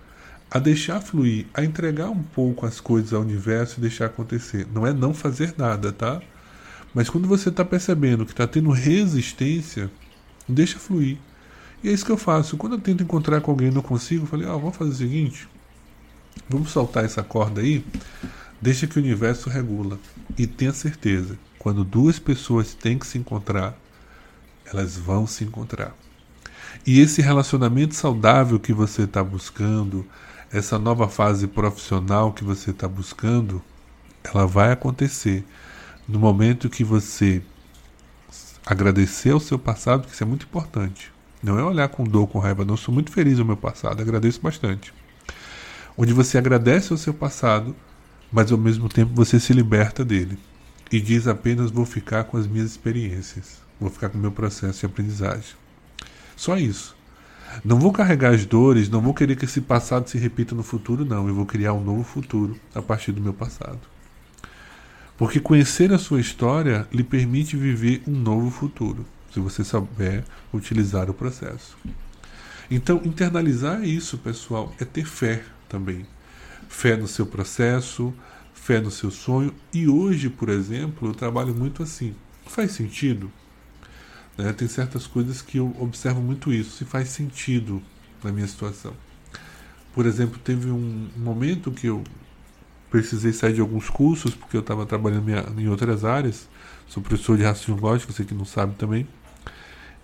A 0.50 0.59
deixar 0.59 1.00
fluir, 1.00 1.46
a 1.55 1.64
entregar 1.64 2.11
um 2.11 2.22
pouco 2.22 2.66
as 2.66 2.81
coisas 2.81 3.12
ao 3.12 3.20
universo 3.20 3.79
e 3.79 3.81
deixar 3.81 4.07
acontecer. 4.07 4.66
Não 4.72 4.87
é 4.87 4.92
não 4.92 5.14
fazer 5.14 5.55
nada, 5.57 5.92
tá? 5.92 6.20
Mas 6.94 7.11
quando 7.11 7.29
você 7.29 7.48
está 7.50 7.64
percebendo 7.64 8.24
que 8.24 8.33
está 8.33 8.46
tendo 8.46 8.70
resistência, 8.70 9.90
deixa 10.48 10.79
fluir. 10.79 11.18
E 11.85 11.88
é 11.88 11.92
isso 11.92 12.05
que 12.05 12.11
eu 12.11 12.16
faço. 12.16 12.57
Quando 12.57 12.74
eu 12.74 12.81
tento 12.81 13.02
encontrar 13.02 13.40
com 13.40 13.50
alguém 13.50 13.68
e 13.68 13.70
não 13.70 13.83
consigo, 13.83 14.24
eu 14.24 14.29
falei, 14.29 14.48
ah, 14.48 14.57
vamos 14.57 14.76
fazer 14.76 14.90
o 14.90 14.94
seguinte, 14.94 15.48
vamos 16.48 16.70
soltar 16.70 17.05
essa 17.05 17.22
corda 17.22 17.61
aí, 17.61 17.85
deixa 18.61 18.87
que 18.87 18.99
o 18.99 19.03
universo 19.03 19.49
regula. 19.49 19.99
E 20.37 20.47
tenha 20.47 20.73
certeza, 20.73 21.38
quando 21.59 21.85
duas 21.85 22.19
pessoas 22.19 22.75
têm 22.75 22.99
que 22.99 23.07
se 23.07 23.19
encontrar, 23.19 23.77
elas 24.64 24.97
vão 24.97 25.27
se 25.27 25.45
encontrar. 25.45 25.95
E 26.87 27.01
esse 27.01 27.23
relacionamento 27.23 27.95
saudável 27.95 28.59
que 28.59 28.73
você 28.73 29.03
está 29.03 29.23
buscando, 29.23 30.07
essa 30.53 30.79
nova 30.79 31.09
fase 31.09 31.47
profissional 31.47 32.33
que 32.33 32.45
você 32.45 32.71
está 32.71 32.87
buscando, 32.87 33.62
ela 34.23 34.47
vai 34.47 34.73
acontecer 34.73 35.45
no 36.09 36.19
momento 36.19 36.71
que 36.71 36.85
você 36.85 37.42
agradecer 38.64 39.31
ao 39.31 39.40
seu 39.40 39.59
passado, 39.59 40.07
que 40.07 40.12
isso 40.12 40.23
é 40.23 40.27
muito 40.27 40.47
importante. 40.47 41.12
Não 41.42 41.59
é 41.59 41.62
olhar 41.62 41.88
com 41.88 42.05
dor, 42.05 42.27
com 42.27 42.38
raiva, 42.38 42.64
não. 42.64 42.77
Sou 42.77 42.92
muito 42.92 43.12
feliz 43.12 43.38
no 43.38 43.45
meu 43.45 43.57
passado, 43.57 44.01
agradeço 44.01 44.40
bastante. 44.40 44.92
Onde 45.97 46.12
você 46.12 46.37
agradece 46.37 46.92
ao 46.92 46.99
seu 46.99 47.14
passado, 47.14 47.75
mas 48.37 48.53
ao 48.53 48.59
mesmo 48.59 48.87
tempo 48.87 49.14
você 49.14 49.40
se 49.40 49.55
liberta 49.55 50.05
dele. 50.05 50.38
E 50.92 51.01
diz 51.01 51.27
apenas: 51.27 51.70
vou 51.70 51.87
ficar 51.87 52.25
com 52.25 52.37
as 52.37 52.46
minhas 52.46 52.72
experiências, 52.72 53.62
vou 53.81 53.88
ficar 53.88 54.11
com 54.11 54.18
o 54.18 54.20
meu 54.20 54.31
processo 54.31 54.81
de 54.81 54.85
aprendizagem. 54.85 55.55
Só 56.37 56.59
isso. 56.59 56.94
Não 57.64 57.81
vou 57.81 57.90
carregar 57.92 58.35
as 58.35 58.44
dores, 58.44 58.90
não 58.90 59.01
vou 59.01 59.14
querer 59.14 59.37
que 59.37 59.46
esse 59.46 59.62
passado 59.62 60.11
se 60.11 60.18
repita 60.18 60.55
no 60.55 60.62
futuro, 60.62 61.03
não. 61.03 61.27
Eu 61.27 61.35
vou 61.35 61.46
criar 61.46 61.72
um 61.72 61.83
novo 61.83 62.05
futuro 62.05 62.61
a 62.75 62.83
partir 62.83 63.11
do 63.11 63.22
meu 63.22 63.33
passado. 63.33 63.81
Porque 65.16 65.40
conhecer 65.40 65.90
a 65.94 65.99
sua 65.99 66.20
história 66.20 66.87
lhe 66.92 67.03
permite 67.03 67.57
viver 67.57 68.03
um 68.07 68.12
novo 68.12 68.51
futuro 68.51 69.07
se 69.33 69.40
você 69.40 69.64
souber 69.64 70.25
utilizar 70.53 71.09
o 71.09 71.14
processo. 71.14 71.75
Então, 72.70 73.01
internalizar 73.03 73.83
isso, 73.83 74.18
pessoal, 74.18 74.75
é 74.79 74.85
ter 74.85 75.07
fé 75.07 75.42
também. 75.70 76.05
Fé 76.68 76.96
no 76.96 77.07
seu 77.07 77.26
processo, 77.26 78.14
fé 78.55 78.81
no 78.81 78.90
seu 78.90 79.11
sonho. 79.11 79.55
E 79.72 79.88
hoje, 79.88 80.29
por 80.29 80.48
exemplo, 80.48 81.09
eu 81.09 81.14
trabalho 81.14 81.55
muito 81.55 81.83
assim. 81.83 82.14
Faz 82.46 82.72
sentido? 82.72 83.31
Né? 84.37 84.52
Tem 84.52 84.68
certas 84.68 85.07
coisas 85.07 85.40
que 85.40 85.59
eu 85.59 85.74
observo 85.79 86.20
muito 86.20 86.52
isso, 86.52 86.76
se 86.76 86.85
faz 86.85 87.09
sentido 87.09 87.83
na 88.22 88.33
minha 88.33 88.46
situação. 88.46 88.92
Por 89.94 90.05
exemplo, 90.05 90.38
teve 90.38 90.70
um 90.70 91.09
momento 91.16 91.70
que 91.70 91.87
eu 91.87 92.05
precisei 92.90 93.33
sair 93.33 93.55
de 93.55 93.61
alguns 93.61 93.88
cursos, 93.88 94.35
porque 94.35 94.57
eu 94.57 94.61
estava 94.61 94.85
trabalhando 94.85 95.31
em 95.59 95.68
outras 95.68 96.05
áreas. 96.05 96.48
Sou 96.87 97.02
professor 97.02 97.37
de 97.37 97.44
raciocínio 97.44 97.81
lógico, 97.81 98.12
você 98.12 98.24
que 98.24 98.35
não 98.35 98.44
sabe 98.44 98.74
também. 98.76 99.07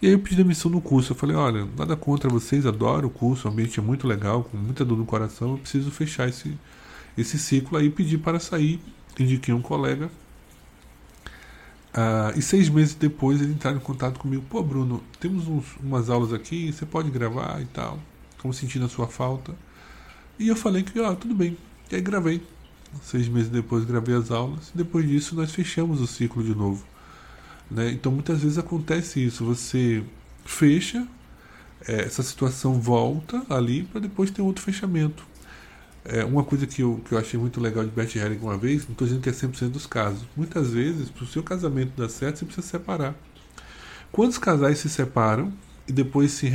E 0.02 0.06
aí 0.08 0.12
eu 0.14 0.18
pedi 0.18 0.34
demissão 0.34 0.68
no 0.68 0.80
curso. 0.80 1.12
Eu 1.12 1.16
falei, 1.16 1.36
olha, 1.36 1.64
nada 1.78 1.96
contra 1.96 2.28
vocês, 2.28 2.66
adoro 2.66 3.06
o 3.06 3.10
curso, 3.10 3.46
o 3.46 3.52
ambiente 3.52 3.78
é 3.78 3.82
muito 3.82 4.08
legal, 4.08 4.42
com 4.42 4.56
muita 4.56 4.84
dor 4.84 4.98
no 4.98 5.06
coração, 5.06 5.52
eu 5.52 5.58
preciso 5.58 5.92
fechar 5.92 6.28
esse, 6.28 6.58
esse 7.16 7.38
ciclo 7.38 7.78
aí, 7.78 7.88
pedi 7.88 8.18
para 8.18 8.40
sair, 8.40 8.80
indiquei 9.16 9.54
um 9.54 9.62
colega. 9.62 10.10
Ah, 11.94 12.32
e 12.34 12.42
seis 12.42 12.68
meses 12.68 12.94
depois 12.94 13.40
ele 13.40 13.52
entraram 13.52 13.76
em 13.76 13.80
contato 13.80 14.18
comigo. 14.18 14.42
Pô, 14.50 14.60
Bruno, 14.60 15.00
temos 15.20 15.46
uns, 15.46 15.66
umas 15.80 16.10
aulas 16.10 16.32
aqui, 16.32 16.72
você 16.72 16.84
pode 16.84 17.08
gravar 17.08 17.60
e 17.62 17.66
tal. 17.66 18.00
Como 18.38 18.52
sentindo 18.52 18.86
a 18.86 18.88
sua 18.88 19.06
falta. 19.06 19.54
E 20.36 20.48
eu 20.48 20.56
falei 20.56 20.82
que, 20.82 20.98
ó, 20.98 21.14
tudo 21.14 21.34
bem. 21.34 21.56
E 21.92 21.94
aí 21.94 22.00
gravei. 22.00 22.42
Seis 23.02 23.28
meses 23.28 23.50
depois 23.50 23.84
gravei 23.84 24.16
as 24.16 24.32
aulas. 24.32 24.72
Depois 24.74 25.08
disso 25.08 25.36
nós 25.36 25.52
fechamos 25.52 26.00
o 26.00 26.08
ciclo 26.08 26.42
de 26.42 26.54
novo. 26.56 26.84
Né? 27.70 27.90
Então 27.90 28.12
muitas 28.12 28.42
vezes 28.42 28.58
acontece 28.58 29.24
isso. 29.24 29.44
Você 29.44 30.02
fecha, 30.44 31.06
é, 31.86 32.02
essa 32.02 32.22
situação 32.22 32.80
volta 32.80 33.42
ali 33.48 33.82
para 33.84 34.00
depois 34.00 34.30
ter 34.30 34.42
outro 34.42 34.62
fechamento. 34.62 35.24
É, 36.04 36.24
uma 36.24 36.42
coisa 36.42 36.66
que 36.66 36.82
eu, 36.82 37.00
que 37.04 37.12
eu 37.12 37.18
achei 37.18 37.38
muito 37.38 37.60
legal 37.60 37.84
de 37.84 37.90
Bert 37.90 38.14
Helling 38.16 38.40
uma 38.40 38.58
vez, 38.58 38.84
não 38.84 38.92
estou 38.92 39.06
dizendo 39.06 39.22
que 39.22 39.28
é 39.28 39.32
100% 39.32 39.70
dos 39.70 39.86
casos. 39.86 40.26
Muitas 40.36 40.70
vezes, 40.70 41.08
para 41.10 41.24
o 41.24 41.26
seu 41.26 41.42
casamento 41.42 41.92
dar 41.96 42.08
certo, 42.08 42.38
você 42.38 42.44
precisa 42.44 42.66
separar. 42.66 43.14
Quantos 44.10 44.36
casais 44.36 44.78
se 44.78 44.88
separam 44.88 45.52
e 45.86 45.92
depois 45.92 46.32
se, 46.32 46.50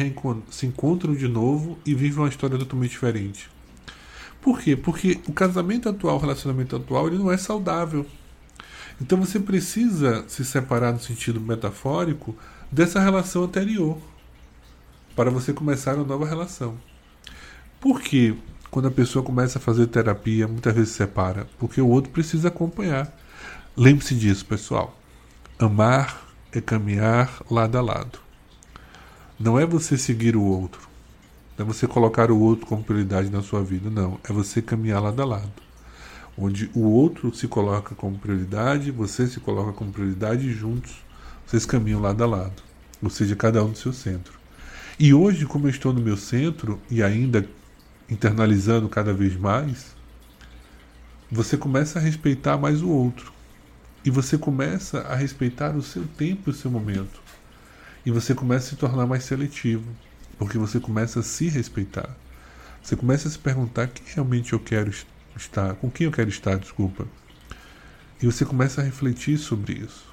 se 0.52 0.66
encontram 0.66 1.16
de 1.16 1.28
novo 1.28 1.80
e 1.86 1.96
vivem 1.96 2.20
uma 2.20 2.30
história 2.30 2.58
totalmente 2.58 2.92
diferente? 2.92 3.50
Por 4.42 4.60
quê? 4.60 4.76
Porque 4.76 5.20
o 5.28 5.34
casamento 5.34 5.90
atual, 5.90 6.18
o 6.18 6.20
relacionamento 6.20 6.76
atual, 6.76 7.08
ele 7.08 7.18
não 7.18 7.32
é 7.32 7.38
saudável. 7.38 8.06
Então 9.02 9.18
você 9.18 9.40
precisa 9.40 10.26
se 10.28 10.44
separar 10.44 10.92
no 10.92 11.00
sentido 11.00 11.40
metafórico 11.40 12.36
dessa 12.72 13.00
relação 13.00 13.44
anterior 13.44 13.98
para 15.16 15.32
você 15.32 15.54
começar 15.54 15.96
uma 15.96 16.04
nova 16.04 16.26
relação. 16.26 16.76
Por 17.80 18.02
quê? 18.02 18.36
Quando 18.70 18.88
a 18.88 18.92
pessoa 18.92 19.24
começa 19.24 19.60
a 19.60 19.62
fazer 19.62 19.88
terapia, 19.88 20.48
muitas 20.48 20.74
vezes 20.74 20.90
se 20.90 20.98
separa, 20.98 21.48
porque 21.58 21.80
o 21.80 21.88
outro 21.88 22.12
precisa 22.12 22.50
acompanhar. 22.50 23.16
Lembre-se 23.76 24.14
disso, 24.16 24.46
pessoal. 24.46 24.98
Amar 25.58 26.28
é 26.52 26.60
caminhar 26.60 27.42
lado 27.50 27.78
a 27.78 27.82
lado. 27.82 28.20
Não 29.40 29.60
é 29.60 29.66
você 29.66 29.98
seguir 29.98 30.36
o 30.36 30.44
outro. 30.44 30.88
Não 31.58 31.66
é 31.66 31.68
você 31.68 31.88
colocar 31.88 32.30
o 32.32 32.40
outro 32.40 32.66
como 32.66 32.84
prioridade 32.84 33.30
na 33.30 33.42
sua 33.42 33.64
vida. 33.64 33.90
Não. 33.90 34.20
É 34.28 34.34
você 34.34 34.62
caminhar 34.62 35.02
lado 35.02 35.22
a 35.22 35.26
lado. 35.26 35.67
Onde 36.38 36.70
o 36.76 36.82
outro 36.82 37.34
se 37.34 37.48
coloca 37.48 37.96
como 37.96 38.20
prioridade, 38.20 38.92
você 38.92 39.26
se 39.26 39.40
coloca 39.40 39.74
como 39.74 39.92
prioridade 39.92 40.48
e 40.48 40.54
juntos 40.54 40.96
vocês 41.48 41.66
caminham 41.66 42.02
lado 42.02 42.24
a 42.24 42.28
lado. 42.28 42.62
Ou 43.02 43.10
seja, 43.10 43.36
cada 43.36 43.64
um 43.64 43.70
no 43.70 43.76
seu 43.76 43.94
centro. 43.94 44.38
E 45.00 45.14
hoje, 45.14 45.46
como 45.46 45.66
eu 45.66 45.72
estou 45.72 45.94
no 45.94 46.02
meu 46.02 46.18
centro 46.18 46.80
e 46.92 47.02
ainda 47.02 47.48
internalizando 48.10 48.90
cada 48.90 49.14
vez 49.14 49.36
mais, 49.36 49.96
você 51.32 51.58
começa 51.58 52.00
a 52.00 52.02
respeitar 52.02 52.58
mais 52.58 52.82
o 52.82 52.90
outro. 52.90 53.32
E 54.04 54.10
você 54.10 54.38
começa 54.38 55.02
a 55.02 55.16
respeitar 55.16 55.76
o 55.76 55.82
seu 55.82 56.06
tempo 56.06 56.50
e 56.50 56.52
o 56.52 56.56
seu 56.56 56.70
momento. 56.70 57.22
E 58.06 58.12
você 58.12 58.34
começa 58.34 58.68
a 58.68 58.70
se 58.70 58.76
tornar 58.76 59.06
mais 59.06 59.24
seletivo, 59.24 59.86
porque 60.38 60.58
você 60.58 60.80
começa 60.80 61.20
a 61.20 61.24
se 61.24 61.50
respeitar. 61.50 62.16
Você 62.82 62.96
começa 62.96 63.28
a 63.28 63.32
se 63.32 63.40
perguntar 63.40 63.88
quem 63.88 64.06
realmente 64.14 64.54
eu 64.54 64.60
quero 64.60 64.90
estar, 64.90 65.17
com 65.80 65.90
quem 65.90 66.06
eu 66.06 66.12
quero 66.12 66.30
estar, 66.30 66.58
desculpa. 66.58 67.08
E 68.22 68.26
você 68.26 68.46
começa 68.46 68.82
a 68.82 68.84
refletir 68.84 69.38
sobre 69.38 69.74
isso. 69.74 70.06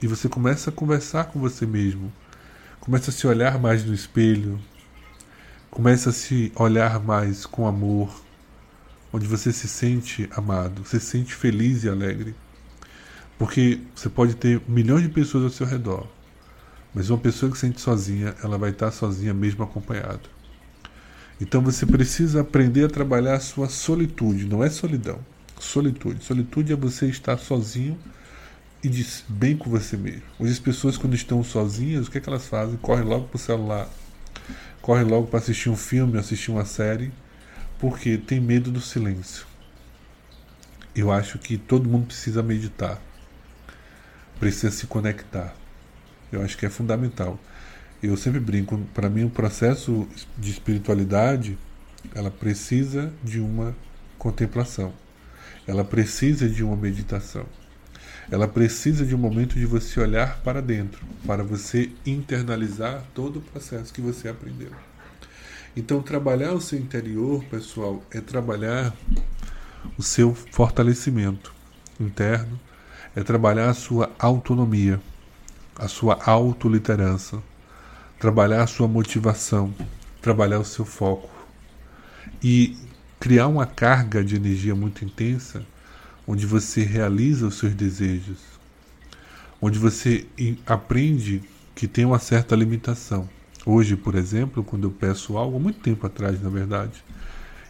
E 0.00 0.06
você 0.06 0.28
começa 0.28 0.70
a 0.70 0.72
conversar 0.72 1.24
com 1.24 1.38
você 1.38 1.66
mesmo. 1.66 2.12
Começa 2.80 3.10
a 3.10 3.12
se 3.12 3.26
olhar 3.26 3.58
mais 3.58 3.84
no 3.84 3.94
espelho, 3.94 4.60
Começa 5.76 6.08
a 6.08 6.12
se 6.12 6.50
olhar 6.56 6.98
mais 7.00 7.44
com 7.44 7.66
amor, 7.66 8.08
onde 9.12 9.26
você 9.26 9.52
se 9.52 9.68
sente 9.68 10.26
amado, 10.34 10.86
se 10.86 10.98
sente 10.98 11.34
feliz 11.34 11.84
e 11.84 11.88
alegre. 11.90 12.34
Porque 13.38 13.80
você 13.94 14.08
pode 14.08 14.36
ter 14.36 14.58
milhões 14.66 15.02
de 15.02 15.10
pessoas 15.10 15.44
ao 15.44 15.50
seu 15.50 15.66
redor, 15.66 16.06
mas 16.94 17.10
uma 17.10 17.18
pessoa 17.18 17.52
que 17.52 17.58
se 17.58 17.66
sente 17.66 17.82
sozinha, 17.82 18.34
ela 18.42 18.56
vai 18.56 18.70
estar 18.70 18.90
sozinha 18.90 19.34
mesmo 19.34 19.64
acompanhada. 19.64 20.22
Então 21.40 21.60
você 21.60 21.84
precisa 21.84 22.40
aprender 22.40 22.84
a 22.84 22.88
trabalhar 22.88 23.34
a 23.34 23.40
sua 23.40 23.68
solitude, 23.68 24.46
não 24.46 24.64
é 24.64 24.70
solidão. 24.70 25.18
Solitude. 25.58 26.24
Solitude 26.24 26.72
é 26.72 26.76
você 26.76 27.06
estar 27.06 27.36
sozinho 27.38 27.98
e 28.82 29.06
bem 29.28 29.56
com 29.56 29.68
você 29.68 29.96
mesmo. 29.96 30.22
Hoje 30.38 30.52
as 30.52 30.58
pessoas 30.58 30.96
quando 30.96 31.14
estão 31.14 31.42
sozinhas, 31.42 32.06
o 32.06 32.10
que, 32.10 32.18
é 32.18 32.20
que 32.20 32.28
elas 32.28 32.46
fazem? 32.46 32.76
Correm 32.76 33.04
logo 33.04 33.28
para 33.28 33.36
o 33.36 33.38
celular, 33.38 33.88
corre 34.80 35.04
logo 35.04 35.26
para 35.26 35.38
assistir 35.38 35.68
um 35.68 35.76
filme, 35.76 36.18
assistir 36.18 36.50
uma 36.50 36.64
série, 36.64 37.12
porque 37.78 38.16
tem 38.16 38.40
medo 38.40 38.70
do 38.70 38.80
silêncio. 38.80 39.46
Eu 40.94 41.10
acho 41.10 41.38
que 41.38 41.58
todo 41.58 41.88
mundo 41.88 42.06
precisa 42.06 42.42
meditar, 42.42 43.00
precisa 44.40 44.70
se 44.70 44.86
conectar. 44.86 45.54
Eu 46.32 46.42
acho 46.42 46.56
que 46.56 46.64
é 46.64 46.70
fundamental. 46.70 47.38
Eu 48.02 48.16
sempre 48.16 48.40
brinco, 48.40 48.78
para 48.94 49.08
mim 49.08 49.24
o 49.24 49.30
processo 49.30 50.06
de 50.38 50.50
espiritualidade, 50.50 51.58
ela 52.14 52.30
precisa 52.30 53.12
de 53.22 53.40
uma 53.40 53.74
contemplação. 54.18 54.92
Ela 55.66 55.84
precisa 55.84 56.48
de 56.48 56.62
uma 56.62 56.76
meditação 56.76 57.46
ela 58.30 58.48
precisa 58.48 59.04
de 59.04 59.14
um 59.14 59.18
momento 59.18 59.54
de 59.54 59.66
você 59.66 60.00
olhar 60.00 60.40
para 60.40 60.60
dentro, 60.60 61.04
para 61.24 61.44
você 61.44 61.90
internalizar 62.04 63.04
todo 63.14 63.38
o 63.38 63.42
processo 63.42 63.92
que 63.92 64.00
você 64.00 64.28
aprendeu. 64.28 64.70
Então, 65.76 66.02
trabalhar 66.02 66.52
o 66.52 66.60
seu 66.60 66.78
interior, 66.78 67.44
pessoal, 67.44 68.02
é 68.10 68.20
trabalhar 68.20 68.94
o 69.96 70.02
seu 70.02 70.34
fortalecimento 70.34 71.54
interno, 72.00 72.58
é 73.14 73.22
trabalhar 73.22 73.70
a 73.70 73.74
sua 73.74 74.10
autonomia, 74.18 75.00
a 75.76 75.86
sua 75.86 76.18
autoliderança, 76.24 77.42
trabalhar 78.18 78.62
a 78.62 78.66
sua 78.66 78.88
motivação, 78.88 79.74
trabalhar 80.20 80.58
o 80.58 80.64
seu 80.64 80.84
foco 80.84 81.30
e 82.42 82.76
criar 83.20 83.46
uma 83.48 83.66
carga 83.66 84.24
de 84.24 84.36
energia 84.36 84.74
muito 84.74 85.04
intensa 85.04 85.64
onde 86.26 86.44
você 86.44 86.82
realiza 86.82 87.46
os 87.46 87.56
seus 87.56 87.74
desejos, 87.74 88.38
onde 89.60 89.78
você 89.78 90.26
aprende 90.66 91.42
que 91.74 91.86
tem 91.86 92.04
uma 92.04 92.18
certa 92.18 92.56
limitação. 92.56 93.28
Hoje, 93.64 93.96
por 93.96 94.14
exemplo, 94.14 94.64
quando 94.64 94.84
eu 94.84 94.90
peço 94.90 95.36
algo, 95.36 95.60
muito 95.60 95.80
tempo 95.80 96.06
atrás, 96.06 96.40
na 96.40 96.48
verdade, 96.48 97.04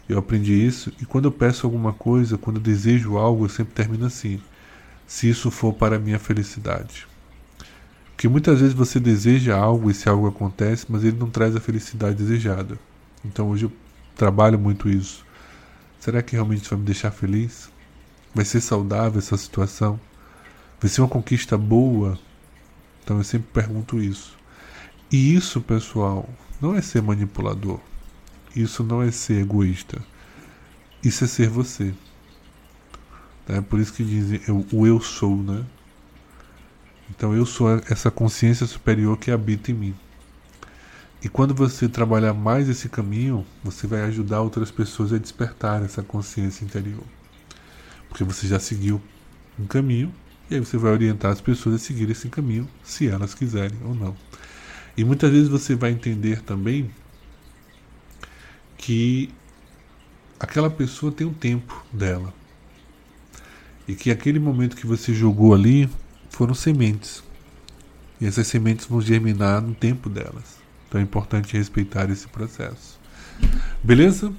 eu 0.07 0.17
aprendi 0.17 0.53
isso 0.53 0.91
e 1.01 1.05
quando 1.05 1.25
eu 1.25 1.31
peço 1.31 1.67
alguma 1.67 1.93
coisa, 1.93 2.37
quando 2.37 2.57
eu 2.57 2.63
desejo 2.63 3.17
algo, 3.17 3.45
eu 3.45 3.49
sempre 3.49 3.73
termino 3.73 4.05
assim: 4.05 4.39
se 5.05 5.29
isso 5.29 5.51
for 5.51 5.73
para 5.73 5.97
a 5.97 5.99
minha 5.99 6.19
felicidade. 6.19 7.07
Porque 8.17 8.27
muitas 8.27 8.61
vezes 8.61 8.73
você 8.73 8.99
deseja 8.99 9.55
algo 9.55 9.89
e 9.89 9.91
esse 9.91 10.09
algo 10.09 10.25
acontece, 10.25 10.87
mas 10.89 11.03
ele 11.03 11.17
não 11.19 11.29
traz 11.29 11.55
a 11.55 11.59
felicidade 11.59 12.15
desejada. 12.15 12.79
Então 13.23 13.49
hoje 13.49 13.65
eu 13.65 13.71
trabalho 14.15 14.57
muito 14.57 14.89
isso. 14.89 15.23
Será 15.99 16.23
que 16.23 16.33
realmente 16.33 16.61
isso 16.61 16.71
vai 16.71 16.79
me 16.79 16.85
deixar 16.85 17.11
feliz? 17.11 17.69
Vai 18.33 18.43
ser 18.43 18.59
saudável 18.59 19.19
essa 19.19 19.37
situação? 19.37 19.99
Vai 20.81 20.89
ser 20.89 21.01
uma 21.01 21.07
conquista 21.07 21.55
boa? 21.59 22.17
Então 23.03 23.19
eu 23.19 23.23
sempre 23.23 23.49
pergunto 23.53 24.01
isso. 24.01 24.35
E 25.11 25.35
isso, 25.35 25.61
pessoal, 25.61 26.27
não 26.59 26.73
é 26.73 26.81
ser 26.81 27.03
manipulador. 27.03 27.79
Isso 28.55 28.83
não 28.83 29.03
é 29.03 29.11
ser 29.11 29.41
egoísta. 29.41 30.01
Isso 31.03 31.23
é 31.23 31.27
ser 31.27 31.49
você. 31.49 31.93
É 33.47 33.61
por 33.61 33.79
isso 33.79 33.93
que 33.93 34.03
dizem 34.03 34.41
eu, 34.47 34.65
o 34.73 34.87
eu 34.87 34.99
sou, 34.99 35.37
né? 35.37 35.63
Então 37.09 37.33
eu 37.33 37.45
sou 37.45 37.69
essa 37.89 38.11
consciência 38.11 38.65
superior 38.65 39.17
que 39.17 39.31
habita 39.31 39.71
em 39.71 39.73
mim. 39.73 39.95
E 41.23 41.27
quando 41.27 41.53
você 41.53 41.89
trabalhar 41.89 42.33
mais 42.33 42.69
esse 42.69 42.87
caminho, 42.87 43.45
você 43.63 43.87
vai 43.87 44.01
ajudar 44.03 44.41
outras 44.41 44.69
pessoas 44.69 45.11
a 45.11 45.17
despertar 45.17 45.83
essa 45.83 46.03
consciência 46.03 46.63
interior. 46.63 47.03
Porque 48.07 48.23
você 48.23 48.47
já 48.47 48.59
seguiu 48.59 49.01
um 49.59 49.65
caminho 49.65 50.13
e 50.49 50.55
aí 50.55 50.59
você 50.59 50.77
vai 50.77 50.91
orientar 50.91 51.31
as 51.31 51.41
pessoas 51.41 51.75
a 51.75 51.79
seguir 51.79 52.09
esse 52.09 52.29
caminho, 52.29 52.69
se 52.83 53.07
elas 53.07 53.33
quiserem 53.33 53.77
ou 53.83 53.95
não. 53.95 54.15
E 54.95 55.03
muitas 55.03 55.31
vezes 55.31 55.49
você 55.49 55.75
vai 55.75 55.91
entender 55.91 56.41
também 56.41 56.89
que 58.77 59.29
aquela 60.39 60.69
pessoa 60.69 61.11
tem 61.11 61.25
um 61.27 61.33
tempo 61.33 61.85
dela. 61.91 62.33
E 63.87 63.95
que 63.95 64.11
aquele 64.11 64.39
momento 64.39 64.75
que 64.75 64.85
você 64.85 65.13
jogou 65.13 65.53
ali 65.53 65.89
foram 66.37 66.53
sementes. 66.53 67.23
E 68.21 68.27
essas 68.27 68.45
sementes 68.45 68.85
vão 68.85 69.01
germinar 69.01 69.59
no 69.59 69.73
tempo 69.73 70.07
delas. 70.07 70.57
Então 70.87 71.01
é 71.01 71.03
importante 71.03 71.57
respeitar 71.57 72.09
esse 72.11 72.27
processo. 72.27 72.99
Beleza? 73.83 74.31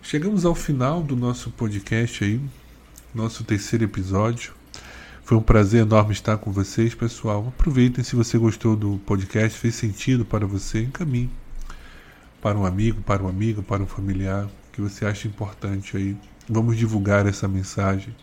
Chegamos 0.00 0.44
ao 0.44 0.54
final 0.54 1.02
do 1.02 1.16
nosso 1.16 1.50
podcast 1.50 2.22
aí 2.24 2.40
nosso 3.12 3.42
terceiro 3.44 3.84
episódio. 3.84 4.54
Foi 5.24 5.36
um 5.36 5.42
prazer 5.42 5.82
enorme 5.82 6.12
estar 6.12 6.38
com 6.38 6.50
vocês, 6.50 6.94
pessoal. 6.94 7.48
Aproveitem 7.48 8.02
se 8.02 8.16
você 8.16 8.38
gostou 8.38 8.74
do 8.74 8.98
podcast, 9.04 9.58
fez 9.58 9.74
sentido 9.74 10.24
para 10.24 10.46
você, 10.46 10.82
encaminhe 10.82 11.30
para 12.40 12.56
um 12.58 12.64
amigo, 12.64 13.02
para 13.02 13.22
um 13.22 13.28
amigo, 13.28 13.62
para 13.62 13.82
um 13.82 13.86
familiar 13.86 14.48
que 14.72 14.80
você 14.80 15.04
acha 15.04 15.28
importante 15.28 15.96
aí. 15.96 16.16
Vamos 16.48 16.76
divulgar 16.76 17.26
essa 17.26 17.46
mensagem. 17.46 18.14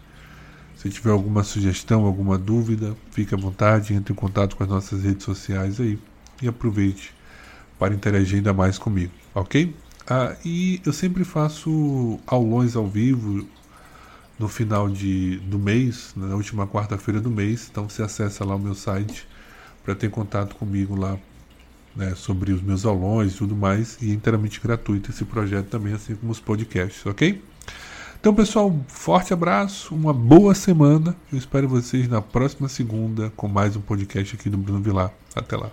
Se 0.79 0.89
tiver 0.89 1.11
alguma 1.11 1.43
sugestão, 1.43 2.05
alguma 2.05 2.37
dúvida, 2.37 2.95
fique 3.11 3.35
à 3.35 3.37
vontade, 3.37 3.93
entre 3.93 4.13
em 4.13 4.15
contato 4.15 4.55
com 4.55 4.63
as 4.63 4.69
nossas 4.69 5.03
redes 5.03 5.25
sociais 5.25 5.77
aí 5.77 5.99
e 6.41 6.47
aproveite 6.47 7.13
para 7.77 7.93
interagir 7.93 8.37
ainda 8.37 8.53
mais 8.53 8.77
comigo, 8.77 9.11
ok? 9.35 9.75
Ah, 10.07 10.37
e 10.45 10.81
eu 10.85 10.93
sempre 10.93 11.25
faço 11.25 12.17
aulões 12.25 12.77
ao 12.77 12.87
vivo 12.87 13.45
no 14.39 14.47
final 14.47 14.87
de, 14.87 15.39
do 15.39 15.59
mês, 15.59 16.13
na 16.15 16.33
última 16.33 16.65
quarta-feira 16.65 17.19
do 17.19 17.29
mês. 17.29 17.67
Então 17.69 17.89
você 17.89 18.01
acessa 18.01 18.45
lá 18.45 18.55
o 18.55 18.59
meu 18.59 18.73
site 18.73 19.27
para 19.83 19.93
ter 19.93 20.09
contato 20.09 20.55
comigo 20.55 20.95
lá 20.95 21.19
né, 21.93 22.15
sobre 22.15 22.53
os 22.53 22.61
meus 22.61 22.85
aulões 22.85 23.33
e 23.33 23.37
tudo 23.37 23.53
mais. 23.53 23.97
E 24.01 24.11
é 24.11 24.13
inteiramente 24.13 24.61
gratuito 24.61 25.11
esse 25.11 25.25
projeto 25.25 25.67
também, 25.67 25.91
assim 25.91 26.15
como 26.15 26.31
os 26.31 26.39
podcasts, 26.39 27.05
ok? 27.05 27.48
Então, 28.19 28.35
pessoal, 28.35 28.75
forte 28.89 29.33
abraço, 29.33 29.95
uma 29.95 30.13
boa 30.13 30.53
semana. 30.53 31.15
Eu 31.31 31.37
espero 31.37 31.69
vocês 31.69 32.05
na 32.09 32.21
próxima 32.21 32.67
segunda 32.67 33.31
com 33.33 33.47
mais 33.47 33.77
um 33.77 33.81
podcast 33.81 34.35
aqui 34.35 34.49
do 34.49 34.57
Bruno 34.57 34.81
Vilar. 34.81 35.13
Até 35.33 35.55
lá. 35.55 35.71